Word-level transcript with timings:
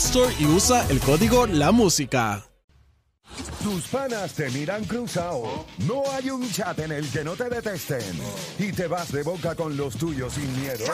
Store 0.00 0.34
y 0.38 0.46
usa 0.46 0.86
el 0.88 0.98
código 1.00 1.46
La 1.46 1.72
Música. 1.72 2.42
Tus 3.62 3.86
panas 3.88 4.32
te 4.32 4.48
miran 4.50 4.82
cruzado. 4.84 5.66
No 5.86 6.04
hay 6.10 6.30
un 6.30 6.50
chat 6.50 6.78
en 6.78 6.92
el 6.92 7.06
que 7.10 7.22
no 7.22 7.36
te 7.36 7.50
detesten. 7.50 8.18
Y 8.58 8.72
te 8.72 8.86
vas 8.86 9.12
de 9.12 9.22
boca 9.22 9.54
con 9.54 9.76
los 9.76 9.98
tuyos 9.98 10.32
sin 10.32 10.58
miedo. 10.58 10.86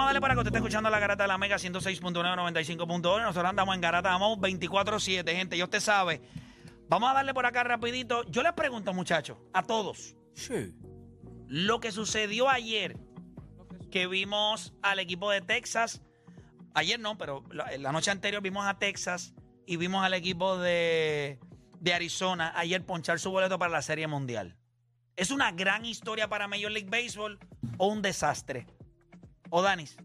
Vamos 0.00 0.12
a 0.12 0.14
darle 0.14 0.20
para 0.22 0.32
que 0.32 0.40
usted 0.40 0.48
esté 0.48 0.58
escuchando 0.60 0.88
la 0.88 0.98
garata 0.98 1.24
de 1.24 1.28
la 1.28 1.36
Mega 1.36 1.56
106.995.1. 1.56 3.20
Nosotros 3.20 3.44
andamos 3.44 3.74
en 3.74 3.82
garata, 3.82 4.08
vamos 4.08 4.38
24-7, 4.38 5.30
gente. 5.30 5.58
Ya 5.58 5.64
usted 5.64 5.80
sabe. 5.80 6.22
Vamos 6.88 7.10
a 7.10 7.12
darle 7.12 7.34
por 7.34 7.44
acá 7.44 7.64
rapidito. 7.64 8.24
Yo 8.30 8.42
les 8.42 8.54
pregunto, 8.54 8.94
muchachos, 8.94 9.36
a 9.52 9.62
todos. 9.62 10.16
Sí. 10.32 10.74
Lo 11.48 11.80
que 11.80 11.92
sucedió 11.92 12.48
ayer, 12.48 12.96
que 13.90 14.06
vimos 14.06 14.72
al 14.80 15.00
equipo 15.00 15.30
de 15.30 15.42
Texas. 15.42 16.00
Ayer 16.72 16.98
no, 16.98 17.18
pero 17.18 17.44
la, 17.50 17.70
la 17.76 17.92
noche 17.92 18.10
anterior 18.10 18.40
vimos 18.40 18.64
a 18.64 18.78
Texas 18.78 19.34
y 19.66 19.76
vimos 19.76 20.02
al 20.02 20.14
equipo 20.14 20.56
de, 20.56 21.38
de 21.78 21.92
Arizona 21.92 22.54
ayer 22.56 22.86
ponchar 22.86 23.20
su 23.20 23.30
boleto 23.30 23.58
para 23.58 23.70
la 23.70 23.82
Serie 23.82 24.06
Mundial. 24.06 24.56
¿Es 25.14 25.30
una 25.30 25.52
gran 25.52 25.84
historia 25.84 26.26
para 26.26 26.48
Major 26.48 26.70
League 26.70 26.88
Baseball 26.88 27.38
o 27.76 27.88
un 27.88 28.00
desastre? 28.00 28.66
¿O 29.50 29.62
Danis? 29.62 29.96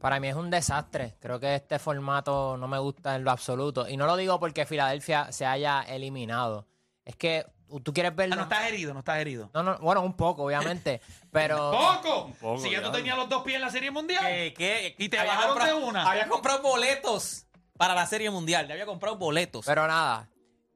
Para 0.00 0.20
mí 0.20 0.28
es 0.28 0.34
un 0.36 0.48
desastre. 0.50 1.16
Creo 1.20 1.40
que 1.40 1.56
este 1.56 1.78
formato 1.78 2.56
no 2.56 2.68
me 2.68 2.78
gusta 2.78 3.16
en 3.16 3.24
lo 3.24 3.30
absoluto. 3.32 3.88
Y 3.88 3.96
no 3.96 4.06
lo 4.06 4.16
digo 4.16 4.38
porque 4.38 4.64
Filadelfia 4.66 5.32
se 5.32 5.44
haya 5.44 5.82
eliminado. 5.82 6.68
Es 7.04 7.16
que 7.16 7.44
tú 7.82 7.92
quieres 7.92 8.12
Ah, 8.12 8.14
verlo. 8.16 8.36
no 8.36 8.42
estás 8.42 8.64
herido, 8.68 8.92
no 8.94 9.00
estás 9.00 9.18
herido. 9.18 9.50
No, 9.54 9.62
no, 9.64 9.78
bueno, 9.78 10.02
un 10.02 10.14
poco, 10.14 10.44
obviamente. 10.44 11.00
Pero. 11.32 11.72
¡Poco! 11.72 12.32
poco, 12.40 12.60
si 12.62 12.70
ya 12.70 12.80
tú 12.82 12.92
tenías 12.92 13.16
los 13.16 13.28
dos 13.28 13.42
pies 13.42 13.56
en 13.56 13.62
la 13.62 13.70
Serie 13.70 13.90
Mundial. 13.90 14.24
¿Qué? 14.24 14.54
qué? 14.56 14.94
Y 14.98 15.08
te 15.08 15.18
Había 15.18 15.32
bajaron 15.34 15.54
de 15.56 15.60
comprado- 15.64 15.86
una. 15.86 16.08
Había 16.10 16.28
comprado 16.28 16.62
boletos 16.62 17.46
para 17.76 17.94
la 17.94 18.06
Serie 18.06 18.30
Mundial. 18.30 18.68
Ya 18.68 18.74
había 18.74 18.86
comprado 18.86 19.16
boletos. 19.16 19.66
Pero 19.66 19.86
nada. 19.88 20.28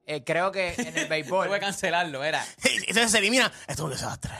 eh, 0.05 0.21
creo 0.25 0.51
que 0.51 0.73
en 0.77 0.97
el 0.97 1.07
béisbol. 1.09 1.47
Tuve 1.47 1.59
que 1.59 1.65
cancelarlo, 1.65 2.23
era. 2.25 2.43
Entonces 2.87 3.09
se 3.11 3.19
elimina. 3.19 3.45
Esto 3.67 3.73
es 3.73 3.79
un 3.79 3.89
desastre. 3.91 4.33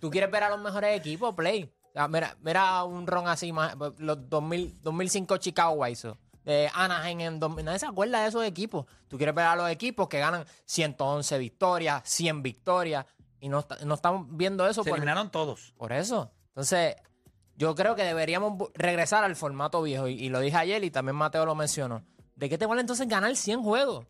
Tú 0.00 0.10
quieres 0.10 0.30
ver 0.30 0.42
a 0.42 0.48
los 0.48 0.60
mejores 0.60 0.98
equipos, 0.98 1.34
play. 1.34 1.72
Sea, 1.92 2.08
mira, 2.08 2.36
mira 2.40 2.84
un 2.84 3.06
ron 3.06 3.28
así, 3.28 3.52
más, 3.52 3.76
los 3.98 4.28
2000, 4.28 4.80
2005 4.82 5.36
Chicago 5.38 5.72
White 5.72 6.14
de 6.44 6.70
Anaheim 6.72 7.20
en 7.20 7.40
2000. 7.40 7.64
Nadie 7.64 7.78
se 7.78 7.86
acuerda 7.86 8.22
de 8.22 8.28
esos 8.28 8.44
equipos. 8.44 8.86
Tú 9.08 9.16
quieres 9.16 9.34
ver 9.34 9.46
a 9.46 9.56
los 9.56 9.70
equipos 9.70 10.08
que 10.08 10.18
ganan 10.18 10.44
111 10.64 11.38
victorias, 11.38 12.02
100 12.04 12.42
victorias, 12.42 13.06
y 13.40 13.48
no, 13.48 13.64
no 13.84 13.94
estamos 13.94 14.26
viendo 14.30 14.66
eso 14.68 14.82
Se 14.82 14.90
por, 14.90 14.98
eliminaron 14.98 15.30
todos. 15.30 15.72
por 15.76 15.92
eso. 15.92 16.30
Entonces, 16.48 16.96
yo 17.56 17.74
creo 17.74 17.94
que 17.94 18.04
deberíamos 18.04 18.70
regresar 18.74 19.24
al 19.24 19.36
formato 19.36 19.82
viejo, 19.82 20.08
y, 20.08 20.14
y 20.14 20.28
lo 20.28 20.40
dije 20.40 20.56
ayer 20.56 20.82
y 20.84 20.90
también 20.90 21.16
Mateo 21.16 21.46
lo 21.46 21.54
mencionó. 21.54 22.02
¿De 22.36 22.48
qué 22.48 22.56
te 22.56 22.66
vale 22.66 22.80
entonces 22.80 23.06
ganar 23.06 23.34
100 23.36 23.62
juegos? 23.62 24.06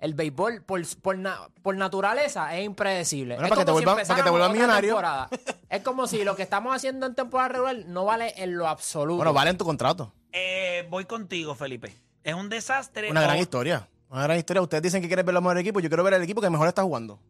El 0.00 0.14
béisbol, 0.14 0.62
por, 0.62 0.80
por, 1.02 1.18
na- 1.18 1.48
por 1.62 1.76
naturaleza, 1.76 2.56
es 2.56 2.64
impredecible. 2.64 3.34
Bueno, 3.34 3.46
Es 3.46 3.50
para 3.50 3.60
que 3.60 3.64
te 3.66 3.70
como 3.70 3.78
si 3.80 3.84
vuelvan- 3.84 3.94
para 3.94 4.02
que 4.02 4.06
te 4.06 4.12
empezáramos 4.12 4.30
vuelvan 4.32 4.50
otra 4.50 4.60
millonario. 4.62 4.90
temporada. 4.90 5.28
Es 5.68 5.82
como 5.82 6.06
si 6.06 6.24
lo 6.24 6.34
que 6.36 6.42
estamos 6.42 6.74
haciendo 6.74 7.06
en 7.06 7.14
temporada 7.14 7.48
regular 7.50 7.76
no 7.86 8.04
vale 8.06 8.32
en 8.36 8.56
lo 8.56 8.66
absoluto. 8.66 9.16
Bueno, 9.18 9.32
vale 9.32 9.50
en 9.50 9.58
tu 9.58 9.64
contrato. 9.64 10.12
Eh, 10.32 10.86
voy 10.90 11.04
contigo, 11.04 11.54
Felipe. 11.54 11.94
Es 12.24 12.34
un 12.34 12.48
desastre. 12.48 13.10
Una 13.10 13.22
gran 13.22 13.36
o- 13.36 13.40
historia. 13.40 13.88
Una 14.08 14.22
gran 14.24 14.38
historia. 14.38 14.62
Ustedes 14.62 14.82
dicen 14.82 15.02
que 15.02 15.06
quieren 15.08 15.24
ver 15.26 15.34
los 15.34 15.42
mejores 15.42 15.60
equipos. 15.60 15.82
Yo 15.82 15.88
quiero 15.90 16.02
ver 16.02 16.14
el 16.14 16.22
equipo 16.22 16.40
que 16.40 16.50
mejor 16.50 16.66
está 16.68 16.82
jugando. 16.82 17.20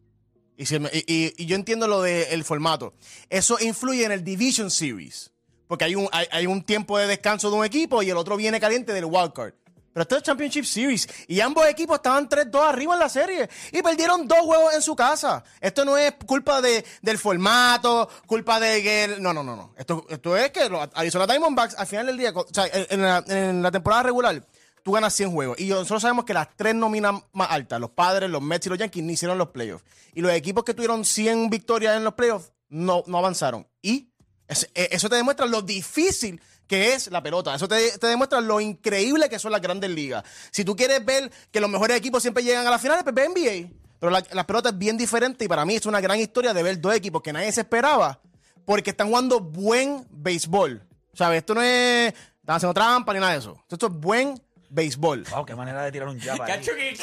Y, 0.57 0.65
si 0.65 0.79
me- 0.79 0.89
y- 0.93 1.03
y- 1.07 1.33
y 1.37 1.45
yo 1.45 1.55
entiendo 1.55 1.87
lo 1.87 2.01
del 2.01 2.43
formato. 2.43 2.93
Eso 3.29 3.57
influye 3.59 4.05
en 4.05 4.11
el 4.11 4.23
Division 4.23 4.71
Series. 4.71 5.31
Porque 5.67 5.85
hay 5.85 5.95
un, 5.95 6.07
hay, 6.11 6.25
hay 6.31 6.47
un 6.47 6.61
tiempo 6.63 6.97
de 6.97 7.07
descanso 7.07 7.49
de 7.49 7.57
un 7.57 7.65
equipo 7.65 8.01
y 8.03 8.09
el 8.09 8.17
otro 8.17 8.35
viene 8.37 8.59
caliente 8.59 8.91
del 8.93 9.05
wildcard. 9.05 9.53
Pero 9.93 10.03
esto 10.03 10.17
es 10.17 10.23
Championship 10.23 10.65
Series. 10.65 11.07
Y 11.27 11.39
ambos 11.41 11.67
equipos 11.67 11.97
estaban 11.97 12.29
3-2 12.29 12.61
arriba 12.61 12.93
en 12.93 12.99
la 12.99 13.09
serie. 13.09 13.49
Y 13.71 13.81
perdieron 13.81 14.27
dos 14.27 14.39
juegos 14.39 14.73
en 14.73 14.81
su 14.81 14.95
casa. 14.95 15.43
Esto 15.59 15.83
no 15.83 15.97
es 15.97 16.13
culpa 16.25 16.61
de, 16.61 16.85
del 17.01 17.17
formato, 17.17 18.09
culpa 18.25 18.59
de 18.59 18.81
que... 18.81 19.15
No, 19.19 19.33
no, 19.33 19.43
no. 19.43 19.55
no. 19.55 19.73
Esto, 19.77 20.05
esto 20.09 20.37
es 20.37 20.51
que 20.51 20.69
los 20.69 20.87
Arizona 20.93 21.27
Diamondbacks 21.27 21.75
al 21.75 21.87
final 21.87 22.05
del 22.07 22.17
día, 22.17 22.31
o 22.33 22.45
sea, 22.51 22.65
en, 22.71 23.01
la, 23.01 23.23
en 23.27 23.61
la 23.61 23.71
temporada 23.71 24.03
regular, 24.03 24.41
tú 24.83 24.93
ganas 24.93 25.13
100 25.13 25.31
juegos. 25.31 25.59
Y 25.59 25.69
nosotros 25.69 26.01
sabemos 26.01 26.25
que 26.25 26.33
las 26.33 26.55
tres 26.55 26.75
nóminas 26.75 27.21
más 27.33 27.51
altas, 27.51 27.79
los 27.79 27.91
Padres, 27.91 28.29
los 28.29 28.41
Mets 28.41 28.67
y 28.67 28.69
los 28.69 28.77
Yankees, 28.79 29.03
ni 29.03 29.13
hicieron 29.13 29.37
los 29.37 29.49
playoffs. 29.49 29.83
Y 30.13 30.21
los 30.21 30.31
equipos 30.31 30.63
que 30.63 30.73
tuvieron 30.73 31.05
100 31.05 31.49
victorias 31.49 31.97
en 31.97 32.03
los 32.03 32.13
playoffs 32.13 32.51
no, 32.69 33.03
no 33.07 33.17
avanzaron. 33.17 33.67
Y 33.81 34.11
eh, 34.47 34.89
eso 34.91 35.09
te 35.09 35.15
demuestra 35.15 35.45
lo 35.45 35.61
difícil 35.61 36.41
que 36.71 36.93
es 36.93 37.11
la 37.11 37.21
pelota. 37.21 37.53
Eso 37.53 37.67
te, 37.67 37.97
te 37.97 38.07
demuestra 38.07 38.39
lo 38.39 38.61
increíble 38.61 39.27
que 39.27 39.37
son 39.39 39.51
las 39.51 39.59
grandes 39.59 39.89
ligas. 39.89 40.23
Si 40.51 40.63
tú 40.63 40.73
quieres 40.73 41.03
ver 41.03 41.29
que 41.51 41.59
los 41.59 41.69
mejores 41.69 41.97
equipos 41.97 42.21
siempre 42.21 42.43
llegan 42.45 42.65
a 42.65 42.69
la 42.69 42.79
final, 42.79 43.03
pues 43.03 43.13
ve 43.13 43.27
NBA. 43.27 43.69
Pero 43.99 44.09
la, 44.09 44.23
la 44.31 44.47
pelota 44.47 44.69
es 44.69 44.77
bien 44.77 44.95
diferente 44.95 45.43
y 45.43 45.49
para 45.49 45.65
mí 45.65 45.75
es 45.75 45.85
una 45.85 45.99
gran 45.99 46.17
historia 46.17 46.53
de 46.53 46.63
ver 46.63 46.79
dos 46.79 46.95
equipos 46.95 47.21
que 47.21 47.33
nadie 47.33 47.51
se 47.51 47.59
esperaba 47.59 48.21
porque 48.63 48.91
están 48.91 49.09
jugando 49.09 49.41
buen 49.41 50.07
béisbol. 50.11 50.81
¿Sabes? 51.13 51.39
Esto 51.39 51.55
no 51.55 51.61
es... 51.61 52.13
Están 52.39 52.55
haciendo 52.55 52.73
trampa 52.73 53.13
ni 53.13 53.19
nada 53.19 53.33
de 53.33 53.39
eso. 53.39 53.61
Esto 53.69 53.87
es 53.87 53.93
buen 53.93 54.41
béisbol. 54.69 55.25
Wow, 55.29 55.45
qué 55.45 55.55
manera 55.55 55.83
de 55.83 55.91
tirar 55.91 56.07
un 56.07 56.21
jab 56.21 56.41
ahí. 56.41 56.53
Cacho, 56.53 56.71
que- 56.73 56.95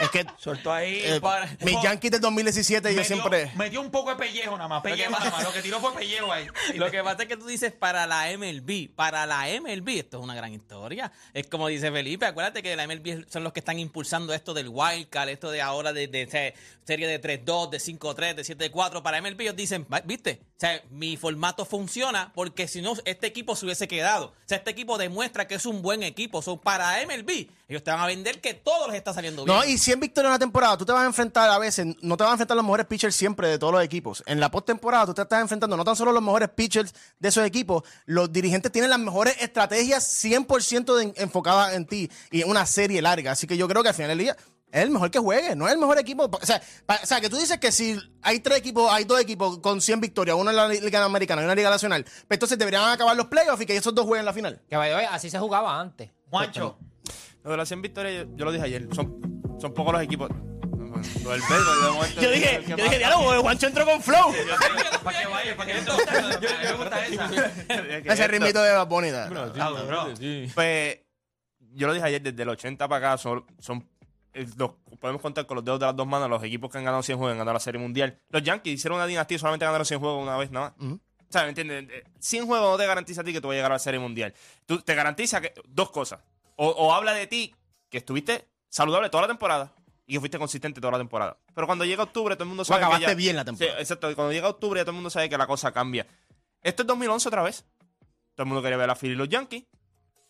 Es 0.00 0.10
que 0.10 0.24
Soltó 0.36 0.72
ahí. 0.72 1.00
eh, 1.04 1.20
para- 1.20 1.48
mis 1.60 1.82
Yankees 1.82 2.10
del 2.12 2.20
2017 2.20 2.90
yo 2.90 2.96
metió, 3.00 3.16
siempre... 3.16 3.52
metió 3.56 3.80
un 3.80 3.90
poco 3.90 4.10
de 4.10 4.16
pellejo 4.16 4.56
nada 4.56 4.68
más. 4.68 4.82
Pellejo 4.82 5.10
nada 5.10 5.30
más. 5.30 5.42
Lo 5.42 5.52
que 5.52 5.60
tiró 5.60 5.80
fue 5.80 5.92
pellejo 5.94 6.32
ahí. 6.32 6.46
Lo 6.74 6.90
que 6.90 7.02
pasa 7.02 7.22
es 7.22 7.28
que 7.28 7.36
tú 7.36 7.46
dices 7.46 7.72
para 7.72 8.06
la 8.06 8.26
MLB. 8.36 8.90
Para 8.94 9.26
la 9.26 9.46
MLB, 9.60 9.88
esto 9.98 10.18
es 10.18 10.24
una 10.24 10.34
gran 10.34 10.52
historia. 10.54 11.10
Es 11.34 11.46
como 11.48 11.68
dice 11.68 11.90
Felipe, 11.90 12.26
acuérdate 12.26 12.62
que 12.62 12.76
la 12.76 12.86
MLB 12.86 13.26
son 13.28 13.42
los 13.44 13.52
que 13.52 13.60
están 13.60 13.78
impulsando 13.78 14.32
esto 14.34 14.54
del 14.54 14.68
wildcard, 14.68 15.28
esto 15.30 15.50
de 15.50 15.62
ahora 15.62 15.92
de, 15.92 16.06
de, 16.06 16.26
se- 16.28 16.54
serie 16.84 17.06
de 17.08 17.20
3-2, 17.20 17.70
de 17.70 17.78
5-3, 17.78 18.34
de 18.34 18.42
7-4. 18.72 19.02
Para 19.02 19.20
MLB 19.20 19.40
ellos 19.42 19.56
dicen, 19.56 19.86
"Va- 19.92 20.00
viste, 20.04 20.40
o 20.56 20.60
sea, 20.60 20.80
mi 20.90 21.16
formato 21.16 21.64
funciona 21.64 22.32
porque 22.34 22.68
si 22.68 22.80
no, 22.82 22.94
este 23.04 23.26
equipo 23.26 23.56
se 23.56 23.64
hubiese 23.66 23.88
quedado. 23.88 24.26
O 24.26 24.34
sea, 24.46 24.58
este 24.58 24.70
equipo 24.70 24.96
demuestra 24.96 25.46
que 25.48 25.56
es 25.56 25.66
un 25.66 25.82
buen 25.82 26.02
equipo. 26.02 26.40
So, 26.40 26.56
para 26.60 27.00
MLB, 27.04 27.48
ellos 27.68 27.82
te 27.84 27.90
van 27.90 28.00
a 28.00 28.06
vender 28.06 28.40
que 28.40 28.54
todo 28.54 28.86
les 28.88 28.96
está 28.96 29.12
saliendo 29.12 29.44
bien. 29.44 29.54
No, 29.56 29.64
y 29.64 29.76
100 29.76 30.00
victorias 30.00 30.28
en 30.30 30.32
una 30.32 30.38
temporada, 30.38 30.76
tú 30.78 30.86
te 30.86 30.92
vas 30.92 31.02
a 31.02 31.06
enfrentar 31.06 31.50
a 31.50 31.58
veces, 31.58 31.86
no 32.00 32.16
te 32.16 32.24
vas 32.24 32.30
a 32.30 32.32
enfrentar 32.32 32.54
a 32.54 32.56
los 32.56 32.64
mejores 32.64 32.86
pitchers 32.86 33.14
siempre 33.14 33.46
de 33.48 33.58
todos 33.58 33.72
los 33.74 33.82
equipos. 33.84 34.22
En 34.26 34.40
la 34.40 34.50
postemporada 34.50 35.06
tú 35.06 35.14
te 35.14 35.22
estás 35.22 35.40
enfrentando 35.42 35.76
no 35.76 35.84
tan 35.84 35.94
solo 35.94 36.10
a 36.10 36.14
los 36.14 36.22
mejores 36.22 36.48
pitchers 36.48 36.94
de 37.18 37.28
esos 37.28 37.44
equipos, 37.44 37.82
los 38.06 38.32
dirigentes 38.32 38.72
tienen 38.72 38.88
las 38.90 38.98
mejores 38.98 39.36
estrategias 39.40 40.04
100% 40.24 40.96
de- 40.96 41.12
enfocadas 41.22 41.74
en 41.74 41.86
ti 41.86 42.10
y 42.30 42.42
en 42.42 42.48
una 42.50 42.64
serie 42.66 43.02
larga. 43.02 43.32
Así 43.32 43.46
que 43.46 43.56
yo 43.56 43.68
creo 43.68 43.82
que 43.82 43.90
al 43.90 43.94
final 43.94 44.08
del 44.10 44.18
día 44.18 44.36
es 44.70 44.82
el 44.82 44.90
mejor 44.90 45.10
que 45.10 45.18
juegue, 45.18 45.54
no 45.56 45.66
es 45.66 45.72
el 45.74 45.78
mejor 45.78 45.98
equipo. 45.98 46.24
O 46.30 46.46
sea, 46.46 46.60
o 47.02 47.06
sea, 47.06 47.20
que 47.20 47.28
tú 47.28 47.36
dices 47.36 47.58
que 47.58 47.70
si 47.72 47.98
hay 48.22 48.40
tres 48.40 48.58
equipos, 48.58 48.90
hay 48.92 49.04
dos 49.04 49.20
equipos 49.20 49.58
con 49.58 49.80
100 49.82 50.00
victorias, 50.00 50.36
uno 50.38 50.50
en 50.50 50.56
la 50.56 50.68
Liga 50.68 51.04
Americana 51.04 51.42
y 51.42 51.44
una 51.44 51.54
Liga 51.54 51.70
Nacional, 51.70 52.04
pues 52.04 52.24
entonces 52.30 52.58
deberían 52.58 52.84
acabar 52.90 53.16
los 53.16 53.26
playoffs 53.26 53.62
y 53.62 53.66
que 53.66 53.76
esos 53.76 53.94
dos 53.94 54.06
jueguen 54.06 54.24
la 54.24 54.32
final. 54.32 54.62
Que 54.68 54.76
way, 54.76 55.04
así 55.10 55.28
se 55.30 55.38
jugaba 55.38 55.78
antes. 55.80 56.10
Juancho. 56.30 56.78
Lo 57.44 57.50
de 57.52 57.56
las 57.56 57.68
100 57.68 57.82
victorias, 57.82 58.26
yo, 58.26 58.36
yo 58.36 58.44
lo 58.44 58.52
dije 58.52 58.64
ayer, 58.64 58.88
son, 58.94 59.20
son 59.60 59.72
pocos 59.74 59.92
los 59.92 60.02
equipos. 60.02 60.28
lo 60.30 61.30
del 61.30 61.40
béisbol. 61.40 61.82
de 61.84 61.90
momento, 61.92 62.20
Yo 62.20 62.30
dije, 62.30 62.60
¿qué 62.64 62.70
yo 62.70 62.76
dije, 62.76 62.98
diálogo, 62.98 63.40
Juancho 63.42 63.66
entró 63.68 63.84
con 63.84 64.02
flow. 64.02 64.32
Para 65.04 65.18
que 65.20 65.26
vaya, 65.26 65.56
para 65.56 65.72
que 65.72 65.84
yo- 65.84 65.96
me 65.96 66.72
gusta 66.74 67.06
esa. 67.06 67.28
¿Qué 67.30 67.36
es 67.98 68.06
Ese 68.06 68.12
esto? 68.12 68.28
ritmito 68.28 68.62
de 68.62 68.72
Bad 68.72 68.86
Bunny. 68.88 69.10
Pues 70.54 70.98
yo 71.72 71.86
lo 71.86 71.92
dije 71.94 72.06
ayer, 72.06 72.22
desde 72.22 72.42
el 72.42 72.48
80 72.48 72.88
para 72.88 73.08
acá 73.12 73.18
son, 73.18 73.44
son 73.58 73.88
eh, 74.34 74.46
los- 74.56 74.72
podemos 75.00 75.22
contar 75.22 75.46
con 75.46 75.56
los 75.56 75.64
dedos 75.64 75.78
de 75.80 75.86
las 75.86 75.96
dos 75.96 76.06
manos 76.06 76.28
los 76.28 76.42
equipos 76.42 76.70
que 76.70 76.78
han 76.78 76.84
ganado 76.84 77.02
100 77.02 77.18
juegos 77.18 77.32
han 77.32 77.38
ganado 77.38 77.54
la 77.54 77.60
Serie 77.60 77.80
Mundial. 77.80 78.18
Los 78.30 78.42
Yankees 78.42 78.74
hicieron 78.74 78.96
una 78.96 79.06
dinastía 79.06 79.36
y 79.36 79.38
solamente 79.38 79.64
ganaron 79.64 79.86
100 79.86 80.00
juegos 80.00 80.22
una 80.22 80.36
vez 80.36 80.50
nada 80.50 80.74
más. 80.76 80.92
O 80.94 81.30
sea, 81.32 81.42
¿me 81.42 81.50
entiendes? 81.50 81.84
Eh, 81.90 82.04
100 82.18 82.46
juegos 82.46 82.70
no 82.72 82.76
te 82.78 82.86
garantiza 82.86 83.20
a 83.20 83.24
ti 83.24 83.32
que 83.32 83.40
tú 83.40 83.48
vas 83.48 83.54
a 83.54 83.56
llegar 83.56 83.70
a 83.70 83.74
la 83.74 83.78
Serie 83.78 84.00
Mundial. 84.00 84.34
Tú, 84.66 84.80
te 84.80 84.94
garantiza 84.94 85.40
que 85.40 85.52
dos 85.68 85.90
cosas. 85.90 86.20
O, 86.60 86.68
o 86.68 86.92
habla 86.92 87.12
de 87.14 87.26
ti 87.26 87.54
que 87.88 87.98
estuviste 87.98 88.48
saludable 88.68 89.08
toda 89.10 89.22
la 89.22 89.28
temporada 89.28 89.72
y 90.06 90.14
que 90.14 90.20
fuiste 90.20 90.38
consistente 90.38 90.80
toda 90.80 90.92
la 90.92 90.98
temporada. 90.98 91.38
Pero 91.54 91.66
cuando 91.66 91.84
llega 91.84 92.02
octubre 92.02 92.34
todo 92.34 92.44
el 92.44 92.48
mundo 92.48 92.64
sabe 92.64 92.80
que 92.80 92.84
acabaste 92.86 93.06
ya- 93.06 93.14
bien 93.14 93.36
la 93.36 93.44
temporada. 93.44 93.76
Sí, 93.76 93.82
exacto. 93.82 94.14
Cuando 94.14 94.32
llega 94.32 94.48
octubre 94.48 94.80
todo 94.82 94.90
el 94.90 94.96
mundo 94.96 95.10
sabe 95.10 95.28
que 95.28 95.38
la 95.38 95.46
cosa 95.46 95.70
cambia. 95.72 96.06
Esto 96.62 96.82
es 96.82 96.86
2011 96.88 97.28
otra 97.28 97.42
vez. 97.42 97.64
Todo 98.34 98.44
el 98.44 98.46
mundo 98.46 98.62
quería 98.62 98.76
ver 98.76 98.90
a 98.90 98.96
Philly 98.96 99.12
y 99.14 99.16
los 99.16 99.28
Yankees. 99.28 99.64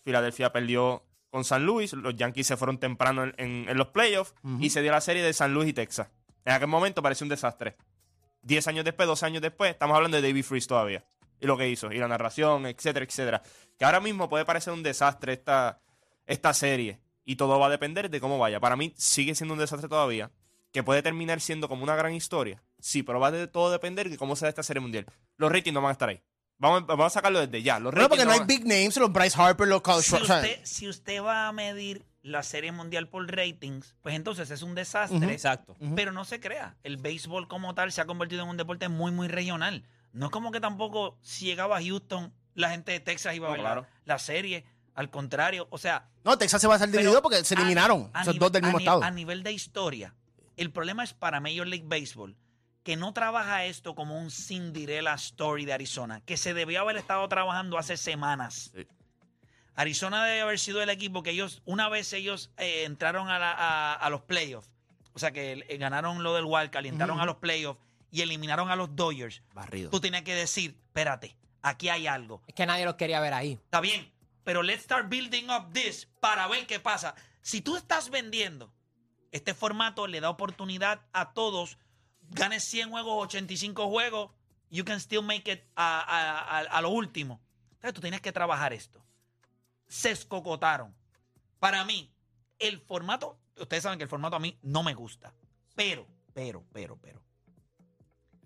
Filadelfia 0.04 0.52
perdió 0.52 1.04
con 1.30 1.44
San 1.44 1.64
Luis. 1.64 1.92
Los 1.92 2.14
Yankees 2.16 2.46
se 2.46 2.56
fueron 2.56 2.78
temprano 2.78 3.24
en, 3.24 3.34
en- 3.38 3.68
en 3.68 3.76
los 3.78 3.88
playoffs. 3.88 4.34
Y 4.60 4.70
se 4.70 4.82
dio 4.82 4.92
la 4.92 5.00
serie 5.00 5.22
de 5.22 5.32
San 5.32 5.52
Luis 5.54 5.68
y 5.68 5.72
Texas. 5.72 6.08
En 6.44 6.52
aquel 6.54 6.68
momento 6.68 7.02
pareció 7.02 7.24
un 7.24 7.28
desastre. 7.30 7.76
Diez 8.42 8.66
años 8.68 8.84
después, 8.84 9.06
dos 9.06 9.22
años 9.22 9.42
después, 9.42 9.70
estamos 9.72 9.94
hablando 9.96 10.16
de 10.20 10.26
David 10.26 10.44
Freeze 10.44 10.68
todavía. 10.68 11.04
Y 11.40 11.46
lo 11.46 11.56
que 11.58 11.68
hizo. 11.68 11.92
Y 11.92 11.98
la 11.98 12.08
narración, 12.08 12.66
etcétera, 12.66 13.04
etcétera. 13.04 13.42
Que 13.78 13.84
ahora 13.84 14.00
mismo 14.00 14.28
puede 14.28 14.44
parecer 14.44 14.72
un 14.72 14.82
desastre 14.82 15.34
esta, 15.34 15.80
esta 16.28 16.54
serie. 16.54 17.00
Y 17.24 17.34
todo 17.36 17.58
va 17.58 17.66
a 17.66 17.70
depender 17.70 18.08
de 18.08 18.20
cómo 18.20 18.38
vaya. 18.38 18.60
Para 18.60 18.76
mí 18.76 18.94
sigue 18.96 19.34
siendo 19.34 19.54
un 19.54 19.60
desastre 19.60 19.88
todavía. 19.88 20.30
Que 20.72 20.82
puede 20.82 21.02
terminar 21.02 21.40
siendo 21.40 21.68
como 21.68 21.82
una 21.82 21.96
gran 21.96 22.12
historia. 22.14 22.62
Sí, 22.78 23.02
pero 23.02 23.18
va 23.18 23.30
de 23.30 23.48
todo 23.48 23.70
depender 23.72 24.08
de 24.10 24.16
cómo 24.18 24.36
sea 24.36 24.48
esta 24.50 24.62
serie 24.62 24.80
mundial. 24.80 25.06
Los 25.36 25.50
ratings 25.50 25.74
no 25.74 25.80
van 25.80 25.88
a 25.88 25.92
estar 25.92 26.08
ahí. 26.10 26.22
Vamos, 26.58 26.86
vamos 26.86 27.06
a 27.06 27.10
sacarlo 27.10 27.40
desde 27.40 27.62
ya. 27.62 27.78
Los 27.80 27.92
Bueno, 27.94 28.08
porque 28.08 28.24
no 28.24 28.32
hay 28.32 28.40
van- 28.40 28.46
big 28.48 28.64
names, 28.66 28.96
los 28.96 29.12
Bryce 29.12 29.40
Harper, 29.40 29.66
los 29.68 29.80
Kyle 29.82 30.02
Si 30.02 30.14
usted, 30.16 30.60
si 30.64 30.88
usted 30.88 31.22
va 31.22 31.48
a 31.48 31.52
medir 31.52 32.04
la 32.20 32.42
serie 32.42 32.72
mundial 32.72 33.08
por 33.08 33.26
ratings, 33.34 33.94
pues 34.02 34.14
entonces 34.14 34.50
es 34.50 34.62
un 34.62 34.74
desastre. 34.74 35.32
Exacto. 35.32 35.76
Pero 35.96 36.12
no 36.12 36.24
se 36.24 36.40
crea. 36.40 36.76
El 36.82 36.96
béisbol 36.98 37.48
como 37.48 37.74
tal 37.74 37.90
se 37.92 38.00
ha 38.00 38.06
convertido 38.06 38.42
en 38.42 38.48
un 38.50 38.56
deporte 38.56 38.88
muy, 38.88 39.10
muy 39.12 39.28
regional. 39.28 39.84
No 40.12 40.26
es 40.26 40.32
como 40.32 40.50
que 40.50 40.60
tampoco 40.60 41.16
si 41.22 41.46
llegaba 41.46 41.78
a 41.78 41.82
Houston, 41.82 42.32
la 42.54 42.70
gente 42.70 42.92
de 42.92 43.00
Texas 43.00 43.34
iba 43.36 43.46
a 43.46 43.50
No, 43.50 43.52
ver 43.52 43.60
claro. 43.62 43.86
la 44.04 44.18
serie. 44.18 44.64
Al 44.98 45.10
contrario, 45.10 45.68
o 45.70 45.78
sea... 45.78 46.08
No, 46.24 46.36
Texas 46.36 46.60
se 46.60 46.66
va 46.66 46.74
a 46.74 46.76
hacer 46.76 46.88
pero 46.88 46.98
dividido 47.02 47.22
porque 47.22 47.44
se 47.44 47.54
eliminaron. 47.54 48.10
a 48.12 48.22
esos 48.22 48.34
nivel- 48.34 48.40
dos 48.40 48.52
del 48.52 48.62
mismo 48.64 48.78
estado. 48.80 49.02
A 49.04 49.10
nivel 49.12 49.44
de 49.44 49.52
historia, 49.52 50.12
el 50.56 50.72
problema 50.72 51.04
es 51.04 51.14
para 51.14 51.38
Major 51.40 51.66
League 51.68 51.84
Baseball 51.86 52.34
que 52.82 52.96
no 52.96 53.12
trabaja 53.12 53.64
esto 53.66 53.94
como 53.94 54.18
un 54.18 54.30
Cinderella 54.32 55.14
Story 55.14 55.64
de 55.66 55.72
Arizona, 55.74 56.20
que 56.24 56.36
se 56.36 56.52
debió 56.52 56.80
haber 56.80 56.96
estado 56.96 57.28
trabajando 57.28 57.78
hace 57.78 57.96
semanas. 57.96 58.72
Sí. 58.74 58.86
Arizona 59.76 60.24
debe 60.24 60.40
haber 60.40 60.58
sido 60.58 60.82
el 60.82 60.88
equipo 60.90 61.22
que 61.22 61.30
ellos, 61.30 61.62
una 61.64 61.88
vez 61.88 62.12
ellos 62.12 62.50
eh, 62.56 62.84
entraron 62.84 63.28
a, 63.28 63.38
la- 63.38 63.52
a- 63.52 63.94
a 63.94 64.10
los 64.10 64.22
playoffs, 64.22 64.68
o 65.12 65.18
sea 65.18 65.30
que 65.30 65.64
eh, 65.68 65.76
ganaron 65.76 66.22
lo 66.22 66.34
del 66.34 66.44
Wildcard, 66.46 66.84
y 66.86 66.88
entraron 66.88 67.20
a 67.20 67.24
los 67.26 67.36
playoffs 67.36 67.80
y 68.10 68.22
eliminaron 68.22 68.70
a 68.70 68.76
los 68.76 68.96
Dodgers, 68.96 69.42
Barrido. 69.54 69.90
tú 69.90 70.00
tienes 70.00 70.22
que 70.22 70.34
decir, 70.34 70.74
espérate, 70.86 71.36
aquí 71.62 71.88
hay 71.90 72.06
algo. 72.08 72.42
Es 72.48 72.54
que 72.54 72.66
nadie 72.66 72.84
los 72.84 72.94
quería 72.96 73.20
ver 73.20 73.34
ahí. 73.34 73.52
Está 73.52 73.80
bien, 73.80 74.10
pero 74.48 74.62
let's 74.62 74.82
start 74.84 75.10
building 75.10 75.50
up 75.50 75.74
this 75.74 76.06
para 76.20 76.46
ver 76.48 76.66
qué 76.66 76.80
pasa. 76.80 77.14
Si 77.42 77.60
tú 77.60 77.76
estás 77.76 78.08
vendiendo, 78.08 78.72
este 79.30 79.52
formato 79.52 80.06
le 80.06 80.22
da 80.22 80.30
oportunidad 80.30 81.02
a 81.12 81.34
todos, 81.34 81.76
ganes 82.30 82.64
100 82.64 82.88
juegos, 82.88 83.24
85 83.26 83.90
juegos, 83.90 84.30
you 84.70 84.86
can 84.86 85.00
still 85.00 85.20
make 85.20 85.52
it 85.52 85.60
a, 85.76 86.00
a- 86.00 86.60
a- 86.60 86.80
lo 86.80 86.88
último. 86.88 87.42
Entonces 87.72 87.92
tú 87.92 88.00
tienes 88.00 88.22
que 88.22 88.32
trabajar 88.32 88.72
esto. 88.72 89.04
Se 89.86 90.12
escocotaron. 90.12 90.96
Para 91.58 91.84
mí, 91.84 92.10
el 92.58 92.80
formato, 92.80 93.38
ustedes 93.58 93.82
saben 93.82 93.98
que 93.98 94.04
el 94.04 94.08
formato 94.08 94.36
a 94.36 94.40
mí 94.40 94.58
no 94.62 94.82
me 94.82 94.94
gusta. 94.94 95.30
Pero, 95.74 96.06
pero, 96.32 96.64
pero, 96.72 96.96
pero. 96.96 97.22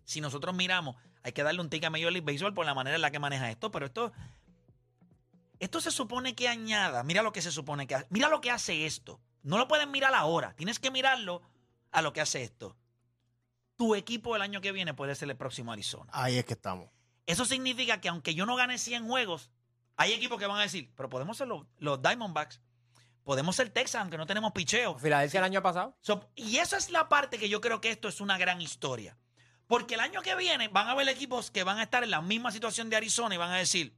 Si 0.04 0.20
nosotros 0.20 0.52
miramos, 0.52 0.96
hay 1.22 1.30
que 1.30 1.44
darle 1.44 1.60
un 1.60 1.70
tic 1.70 1.84
a 1.84 1.90
Major 1.90 2.10
League 2.10 2.26
Baseball 2.26 2.54
por 2.54 2.66
la 2.66 2.74
manera 2.74 2.96
en 2.96 3.02
la 3.02 3.12
que 3.12 3.20
maneja 3.20 3.48
esto, 3.52 3.70
pero 3.70 3.86
esto 3.86 4.12
esto 5.62 5.80
se 5.80 5.92
supone 5.92 6.34
que 6.34 6.48
añada. 6.48 7.04
Mira 7.04 7.22
lo 7.22 7.32
que 7.32 7.40
se 7.40 7.52
supone 7.52 7.86
que 7.86 7.94
hace. 7.94 8.06
Mira 8.10 8.28
lo 8.28 8.40
que 8.40 8.50
hace 8.50 8.84
esto. 8.84 9.20
No 9.44 9.58
lo 9.58 9.68
pueden 9.68 9.92
mirar 9.92 10.12
ahora. 10.12 10.56
Tienes 10.56 10.80
que 10.80 10.90
mirarlo 10.90 11.40
a 11.92 12.02
lo 12.02 12.12
que 12.12 12.20
hace 12.20 12.42
esto. 12.42 12.76
Tu 13.76 13.94
equipo 13.94 14.34
el 14.34 14.42
año 14.42 14.60
que 14.60 14.72
viene 14.72 14.92
puede 14.92 15.14
ser 15.14 15.30
el 15.30 15.36
próximo 15.36 15.70
Arizona. 15.70 16.10
Ahí 16.12 16.36
es 16.36 16.44
que 16.44 16.54
estamos. 16.54 16.90
Eso 17.26 17.44
significa 17.44 18.00
que 18.00 18.08
aunque 18.08 18.34
yo 18.34 18.44
no 18.44 18.56
gane 18.56 18.76
100 18.76 19.06
juegos, 19.06 19.52
hay 19.94 20.12
equipos 20.12 20.36
que 20.40 20.48
van 20.48 20.58
a 20.58 20.62
decir, 20.62 20.92
pero 20.96 21.08
podemos 21.08 21.36
ser 21.36 21.46
los, 21.46 21.64
los 21.78 22.02
Diamondbacks. 22.02 22.60
Podemos 23.22 23.54
ser 23.54 23.70
Texas, 23.70 24.00
aunque 24.00 24.18
no 24.18 24.26
tenemos 24.26 24.50
picheo. 24.50 24.98
Filadelfia 24.98 25.38
el 25.38 25.44
año 25.44 25.62
pasado. 25.62 25.96
So, 26.00 26.28
y 26.34 26.56
esa 26.56 26.76
es 26.76 26.90
la 26.90 27.08
parte 27.08 27.38
que 27.38 27.48
yo 27.48 27.60
creo 27.60 27.80
que 27.80 27.90
esto 27.90 28.08
es 28.08 28.20
una 28.20 28.36
gran 28.36 28.60
historia. 28.60 29.16
Porque 29.68 29.94
el 29.94 30.00
año 30.00 30.22
que 30.22 30.34
viene 30.34 30.66
van 30.66 30.88
a 30.88 30.90
haber 30.90 31.08
equipos 31.08 31.52
que 31.52 31.62
van 31.62 31.78
a 31.78 31.84
estar 31.84 32.02
en 32.02 32.10
la 32.10 32.20
misma 32.20 32.50
situación 32.50 32.90
de 32.90 32.96
Arizona 32.96 33.36
y 33.36 33.38
van 33.38 33.52
a 33.52 33.58
decir, 33.58 33.96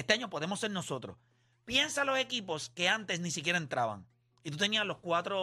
este 0.00 0.12
año 0.14 0.28
podemos 0.30 0.60
ser 0.60 0.70
nosotros. 0.70 1.16
Piensa 1.64 2.04
los 2.04 2.18
equipos 2.18 2.70
que 2.70 2.88
antes 2.88 3.20
ni 3.20 3.30
siquiera 3.30 3.58
entraban. 3.58 4.06
Y 4.42 4.50
tú 4.50 4.56
tenías 4.56 4.86
los 4.86 4.96
cuatro, 4.98 5.38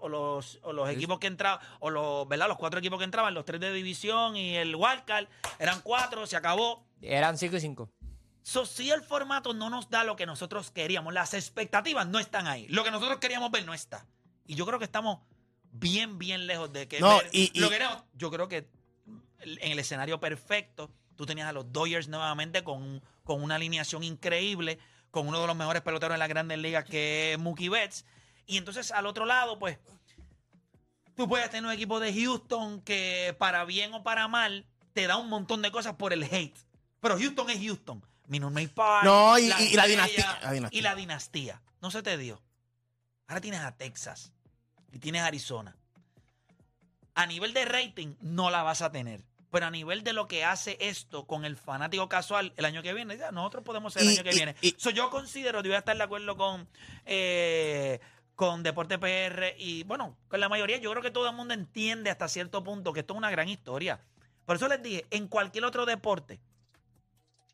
o 0.00 0.08
los, 0.08 0.58
o 0.62 0.72
los 0.72 0.88
equipos 0.88 1.18
que 1.18 1.26
entraban, 1.26 1.60
o 1.80 1.90
los, 1.90 2.26
¿verdad? 2.26 2.48
Los 2.48 2.56
cuatro 2.56 2.78
equipos 2.80 2.98
que 2.98 3.04
entraban, 3.04 3.34
los 3.34 3.44
tres 3.44 3.60
de 3.60 3.72
división 3.72 4.36
y 4.36 4.56
el 4.56 4.74
wildcard, 4.74 5.26
eran 5.58 5.80
cuatro, 5.82 6.26
se 6.26 6.34
acabó. 6.36 6.82
Eran 7.02 7.36
5 7.36 7.56
y 7.56 7.60
5. 7.60 7.90
So, 8.42 8.64
si 8.64 8.90
el 8.90 9.02
formato 9.02 9.52
no 9.52 9.68
nos 9.68 9.90
da 9.90 10.02
lo 10.04 10.16
que 10.16 10.24
nosotros 10.24 10.70
queríamos, 10.70 11.12
las 11.12 11.34
expectativas 11.34 12.06
no 12.08 12.18
están 12.18 12.46
ahí. 12.46 12.66
Lo 12.68 12.82
que 12.84 12.90
nosotros 12.90 13.18
queríamos 13.18 13.50
ver 13.50 13.66
no 13.66 13.74
está. 13.74 14.06
Y 14.46 14.54
yo 14.54 14.64
creo 14.64 14.78
que 14.78 14.86
estamos 14.86 15.18
bien, 15.70 16.18
bien 16.18 16.46
lejos 16.46 16.72
de 16.72 16.88
que 16.88 17.00
No, 17.00 17.18
ver 17.18 17.28
y- 17.32 17.60
lo 17.60 17.66
y- 17.66 17.70
que. 17.70 17.86
Yo 18.14 18.30
creo 18.30 18.48
que 18.48 18.66
en 19.42 19.72
el 19.72 19.78
escenario 19.78 20.18
perfecto, 20.18 20.90
tú 21.16 21.26
tenías 21.26 21.46
a 21.48 21.52
los 21.52 21.70
Dodgers 21.70 22.08
nuevamente 22.08 22.64
con, 22.64 23.02
con 23.28 23.42
una 23.42 23.56
alineación 23.56 24.02
increíble, 24.04 24.78
con 25.10 25.28
uno 25.28 25.38
de 25.38 25.46
los 25.46 25.54
mejores 25.54 25.82
peloteros 25.82 26.14
en 26.14 26.18
las 26.18 26.30
grandes 26.30 26.56
ligas 26.56 26.86
que 26.86 27.34
es 27.34 27.38
Mookie 27.38 27.68
Betts. 27.68 28.06
Y 28.46 28.56
entonces 28.56 28.90
al 28.90 29.04
otro 29.04 29.26
lado, 29.26 29.58
pues, 29.58 29.78
tú 31.14 31.28
puedes 31.28 31.50
tener 31.50 31.66
un 31.66 31.72
equipo 31.72 32.00
de 32.00 32.14
Houston 32.14 32.80
que 32.80 33.36
para 33.38 33.66
bien 33.66 33.92
o 33.92 34.02
para 34.02 34.28
mal 34.28 34.64
te 34.94 35.06
da 35.06 35.18
un 35.18 35.28
montón 35.28 35.60
de 35.60 35.70
cosas 35.70 35.96
por 35.96 36.14
el 36.14 36.22
hate. 36.24 36.56
Pero 37.00 37.18
Houston 37.18 37.50
es 37.50 37.58
Houston. 37.62 38.02
Minute 38.28 38.54
Maid 38.54 38.70
Park. 38.70 39.04
No, 39.04 39.38
y- 39.38 39.42
y- 39.58 39.62
y 39.72 39.74
la 39.74 39.86
dinastía- 39.86 40.38
la 40.42 40.52
dinastía. 40.52 40.78
Y 40.78 40.82
la 40.82 40.94
dinastía. 40.94 41.62
No 41.82 41.90
se 41.90 42.02
te 42.02 42.16
dio. 42.16 42.40
Ahora 43.26 43.42
tienes 43.42 43.60
a 43.60 43.76
Texas 43.76 44.32
y 44.90 44.98
tienes 45.00 45.20
a 45.20 45.26
Arizona. 45.26 45.76
A 47.14 47.26
nivel 47.26 47.52
de 47.52 47.66
rating 47.66 48.14
no 48.22 48.48
la 48.48 48.62
vas 48.62 48.80
a 48.80 48.90
tener. 48.90 49.22
Pero 49.50 49.66
a 49.66 49.70
nivel 49.70 50.04
de 50.04 50.12
lo 50.12 50.28
que 50.28 50.44
hace 50.44 50.76
esto 50.80 51.26
con 51.26 51.44
el 51.46 51.56
fanático 51.56 52.08
casual 52.08 52.52
el 52.56 52.64
año 52.66 52.82
que 52.82 52.92
viene, 52.92 53.16
ya, 53.16 53.30
nosotros 53.32 53.64
podemos 53.64 53.92
ser 53.94 54.02
el 54.02 54.08
Y- 54.10 54.12
año 54.14 54.22
que 54.24 54.30
y- 54.32 54.34
viene. 54.34 54.56
y- 54.60 54.74
So, 54.76 54.90
yo 54.90 55.08
considero, 55.10 55.60
yo 55.62 55.68
voy 55.70 55.76
a 55.76 55.78
estar 55.78 55.96
de 55.96 56.02
acuerdo 56.02 56.36
con, 56.36 56.68
eh, 57.06 57.98
con 58.34 58.62
Deporte 58.62 58.98
PR 58.98 59.54
y 59.58 59.84
bueno, 59.84 60.16
con 60.28 60.38
la 60.40 60.48
mayoría, 60.48 60.76
yo 60.78 60.90
creo 60.90 61.02
que 61.02 61.10
todo 61.10 61.28
el 61.30 61.34
mundo 61.34 61.54
entiende 61.54 62.10
hasta 62.10 62.28
cierto 62.28 62.62
punto 62.62 62.92
que 62.92 63.00
esto 63.00 63.14
es 63.14 63.18
una 63.18 63.30
gran 63.30 63.48
historia. 63.48 64.00
Por 64.44 64.56
eso 64.56 64.68
les 64.68 64.82
dije, 64.82 65.06
en 65.10 65.28
cualquier 65.28 65.64
otro 65.64 65.86
deporte, 65.86 66.40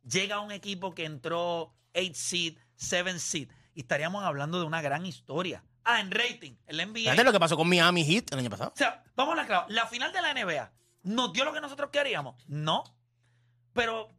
llega 0.09 0.41
un 0.41 0.53
equipo 0.53 0.95
que 0.95 1.05
entró 1.05 1.75
8 1.95 2.11
seed, 2.15 2.57
7 2.77 3.19
seed, 3.19 3.49
y 3.75 3.81
estaríamos 3.81 4.25
hablando 4.25 4.59
de 4.59 4.67
una 4.67 4.83
gran 4.83 5.07
historia. 5.07 5.65
Ah, 5.85 6.01
en 6.01 6.11
rating, 6.11 6.53
el 6.67 6.81
NBA. 6.81 7.11
Fíjate 7.13 7.25
lo 7.25 7.33
que 7.33 7.41
pasó 7.41 7.57
con 7.57 7.69
Miami 7.69 8.05
Heat 8.05 8.33
el 8.33 8.39
año 8.41 8.51
pasado. 8.51 8.73
O 8.75 8.77
sea, 8.77 9.05
vamos 9.15 9.35
a 9.35 9.37
la 9.37 9.47
clave. 9.47 9.73
La 9.73 9.87
final 9.87 10.13
de 10.13 10.23
la 10.23 10.31
NBA 10.33 10.73
nos 11.05 11.33
dio 11.33 11.45
lo 11.45 11.53
que 11.53 11.61
nosotros 11.61 11.91
queríamos. 11.91 12.45
No. 12.49 12.85
Pero 13.73 14.11